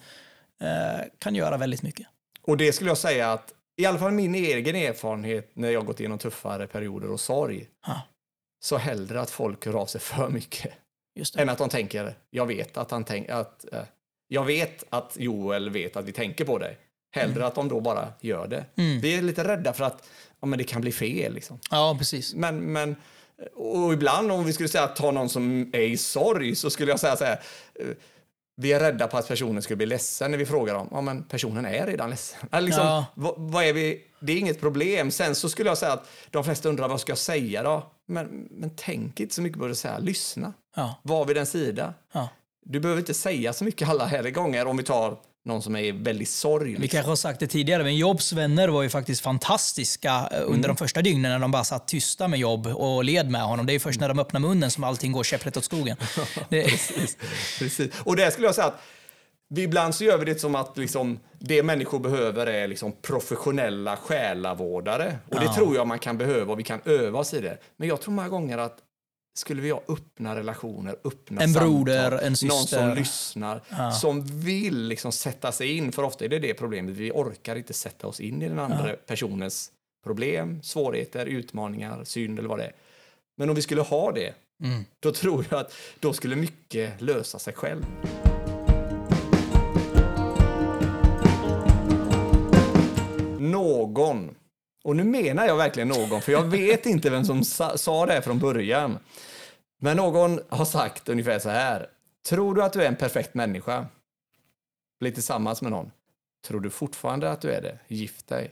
[0.62, 2.08] eh, kan göra väldigt mycket.
[2.42, 6.00] och det skulle jag säga att, i alla fall min egen erfarenhet när jag gått
[6.00, 8.02] igenom tuffare perioder och sorg, Ja,
[8.64, 10.74] så hellre att folk hör av sig för mycket
[11.38, 13.84] än att de tänker, jag vet att han tänker, att, eh,
[14.28, 16.78] jag vet att Joel vet att vi tänker på dig.
[17.16, 18.66] Hellre att de då bara gör det.
[18.78, 19.00] Mm.
[19.00, 20.10] Vi är lite rädda för att
[20.42, 21.34] ja, men det kan bli fel.
[21.34, 21.60] Liksom.
[21.72, 22.34] Ja, precis.
[22.34, 22.96] Men, men,
[23.56, 26.92] och ibland om vi skulle säga att ta någon som är i sorg så skulle
[26.92, 27.40] jag säga så här.
[27.80, 27.86] eh,
[28.56, 30.88] Vi är rädda på att personen skulle bli ledsen när vi frågar dem.
[30.92, 32.40] Ja, men personen är redan ledsen.
[32.66, 33.06] Liksom, Ja.
[33.16, 34.02] vad, vad är vi?
[34.20, 35.12] Det är inget problem.
[35.12, 37.92] Sen så skulle jag säga att de flesta undrar vad ska jag säga då?
[38.08, 39.76] Men, men tänk inte så mycket på det.
[39.76, 39.98] Säga.
[39.98, 40.54] Lyssna.
[40.76, 41.94] Ja, Var vid den sida.
[42.14, 42.30] ja.
[42.66, 45.80] Du behöver inte säga så mycket alla här gånger om vi tar någon som är
[45.84, 46.66] i väldigt sorg.
[46.66, 46.88] Vi Liksom.
[46.88, 50.78] kanske har sagt det tidigare, men Jobs vänner var ju faktiskt fantastiska eh, under de
[50.78, 53.66] första dygnen när de bara satt tysta med Jobb och led med honom.
[53.66, 55.98] Det är först när de öppnar munnen som allting går käpprätt åt skogen.
[56.50, 57.18] Precis.
[57.60, 57.92] Precis.
[58.04, 58.82] Och där skulle jag säga att
[59.50, 63.98] vi ibland så gör vi det som att liksom, det människor behöver är liksom professionella
[63.98, 65.18] själavårdare.
[65.30, 65.54] Och det Ja.
[65.56, 67.58] tror jag man kan behöva och vi kan öva oss i det.
[67.78, 68.78] Men jag tror många gånger att
[69.34, 72.78] skulle vi ha öppna relationer, öppna En samtal, broder, en någon syster.
[72.88, 77.12] som lyssnar, som vill liksom sätta sig in, för ofta är det det problemet, vi
[77.12, 79.72] orkar inte sätta oss in i den andra personens
[80.04, 82.74] problem, svårigheter, utmaningar, synd eller vad det är.
[83.38, 84.86] Men om vi skulle ha det, Mm.
[85.00, 87.86] då tror jag att då skulle mycket lösa sig själv.
[93.40, 94.36] Någon,
[94.84, 98.22] och nu menar jag verkligen någon, för jag vet inte vem som sa, sa det
[98.22, 99.00] från början.
[99.82, 101.90] Men någon har sagt ungefär så här.
[102.26, 103.88] Tror du att du är en perfekt människa?
[105.00, 105.92] Bli tillsammans med någon.
[106.48, 107.80] Tror du fortfarande att du är det?
[107.88, 108.52] Gift dig.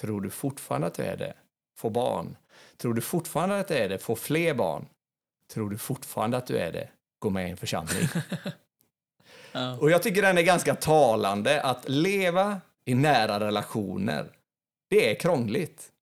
[0.00, 1.34] Tror du fortfarande att du är det?
[1.78, 2.36] Få barn.
[2.76, 3.98] Tror du fortfarande att du är det?
[3.98, 4.86] Få fler barn.
[5.52, 6.88] Tror du fortfarande att du är det?
[7.18, 8.08] Gå med i en församling.
[9.80, 14.35] Och jag tycker den är ganska talande att leva i nära relationer.
[14.88, 15.92] Det är krångligt.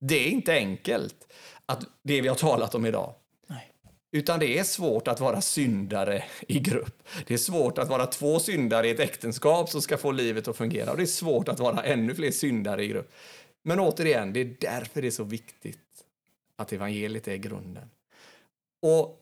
[0.00, 1.32] Det är inte enkelt,
[1.66, 3.14] att det vi har talat om idag.
[3.46, 3.72] Nej.
[4.12, 7.02] Utan det är svårt att vara syndare i grupp.
[7.26, 10.56] Det är svårt att vara två syndare i ett äktenskap som ska få livet att
[10.56, 10.90] fungera.
[10.90, 13.12] Och det är svårt att vara ännu fler syndare i grupp.
[13.62, 16.04] Men återigen, det är därför det är så viktigt
[16.56, 17.90] att evangeliet är grunden.
[18.82, 19.18] Och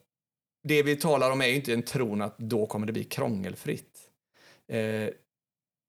[0.62, 4.10] det vi talar om är inte en tron att då kommer det bli krångelfritt.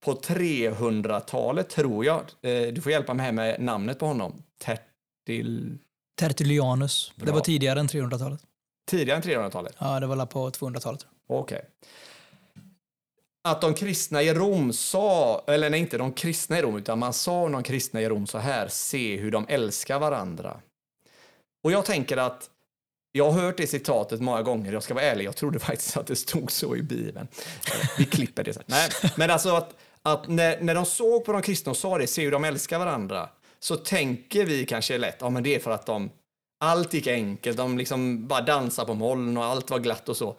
[0.06, 4.80] På 300-talet tror jag, eh, du får hjälpa mig här med namnet på honom, Ter
[5.26, 5.78] Tertil...
[6.20, 7.12] Tertullianus.
[7.16, 7.34] Det Bra.
[7.34, 8.42] var tidigare än 300-talet.
[8.90, 9.76] Tidigare än 300-talet?
[9.78, 11.06] Ja, det var på 200-talet.
[11.28, 11.62] Okej.
[13.44, 17.14] Att de kristna i Rom sa, eller nej, inte de kristna i Rom, utan man
[17.14, 20.60] sa om de kristna i Rom så här, se hur de älskar varandra.
[21.64, 22.50] Och jag tänker att,
[23.12, 26.08] jag har hört det citatet många gånger, jag ska vara ärlig, jag trodde faktiskt att
[26.08, 27.28] det stod så i Bibeln.
[27.98, 28.64] Vi klipper det sen.
[28.66, 32.08] Nej, men alltså att, att när, när de såg på de kristna och sa det,
[32.08, 33.30] se hur de älskar varandra,
[33.60, 36.10] så tänker vi kanske lätt, ja men det är för att de,
[36.60, 40.36] allt gick enkelt, de liksom bara dansade på moln och allt var glatt och så.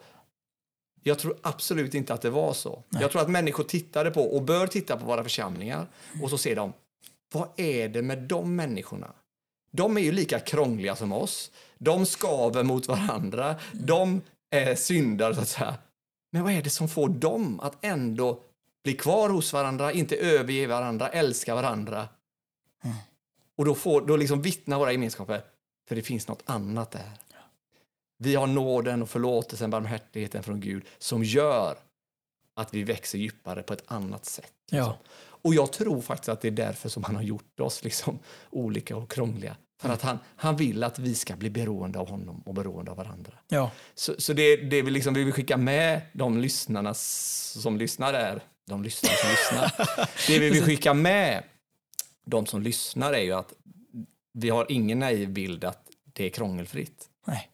[1.03, 2.83] Jag tror absolut inte att det var så.
[2.89, 5.87] Jag tror att människor tittade på och bör titta på våra församlingar
[6.21, 6.73] och så ser de,
[7.33, 9.13] vad är det med de människorna?
[9.71, 11.51] De är ju lika krångliga som oss.
[11.77, 13.55] De skaver mot varandra.
[13.71, 14.21] De
[14.55, 15.75] är syndare, så att säga.
[16.31, 18.39] Men vad är det som får dem att ändå
[18.83, 22.07] bli kvar hos varandra, inte överge varandra, älska varandra?
[23.55, 25.41] Och då, får, då liksom vittnar våra gemenskaper,
[25.87, 27.09] för det finns något annat där.
[28.17, 31.77] Vi har nåden och förlåtelsen, barmhärtigheten från Gud som gör
[32.55, 34.53] att vi växer djupare på ett annat sätt.
[34.71, 34.97] Ja.
[35.15, 38.19] Och jag tror faktiskt att det är därför som han har gjort oss liksom
[38.49, 39.55] olika och krångliga.
[39.81, 42.97] För att han, han vill att vi ska bli beroende av honom och beroende av
[42.97, 43.33] varandra.
[43.47, 43.71] Ja.
[43.95, 48.43] Så, så det, det vi, liksom, vi vill skicka med de lyssnarna som lyssnar där,
[48.65, 49.87] de lyssnare som lyssnar,
[50.27, 51.43] det vi vill skicka med
[52.25, 53.53] de som lyssnar är ju att
[54.33, 57.05] vi har ingen naiv bild att det är krångelfritt.
[57.27, 57.49] Nej.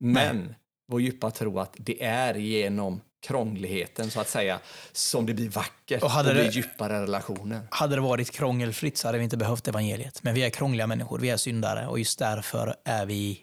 [0.00, 0.54] Men
[0.88, 4.60] vår djupa tro att det är genom krångligheten så att säga
[4.92, 7.60] som det blir vackert Och och, hade blir det- djupare relationer.
[7.70, 10.22] Hade det varit krångelfritt så hade vi inte behövt evangeliet.
[10.22, 13.40] Men vi är krångliga människor, vi är syndare och just därför är vi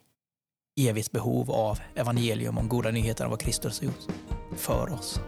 [0.80, 4.05] evigt behov av evangelium om goda nyheter om vad Kristus har gjort
[4.57, 5.20] för oss.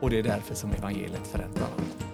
[0.00, 2.04] Och det är därför som evangeliet förändrar allt.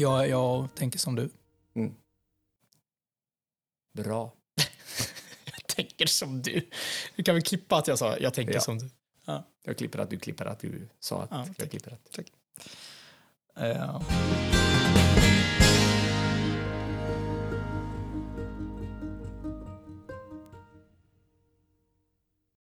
[0.00, 1.30] Jag, jag tänker som du.
[1.74, 1.94] Mm.
[3.92, 4.39] Bra
[5.82, 6.68] tänker som du.
[7.16, 8.60] Du kan väl klippa att jag sa jag tänker ja.
[8.60, 8.90] som du.
[9.24, 9.46] Ja.
[9.64, 11.70] Jag klipper att du klipper att du sa att ja, jag tack.
[11.70, 12.12] klipper att.
[12.12, 12.26] Tack.
[13.60, 15.29] Uh.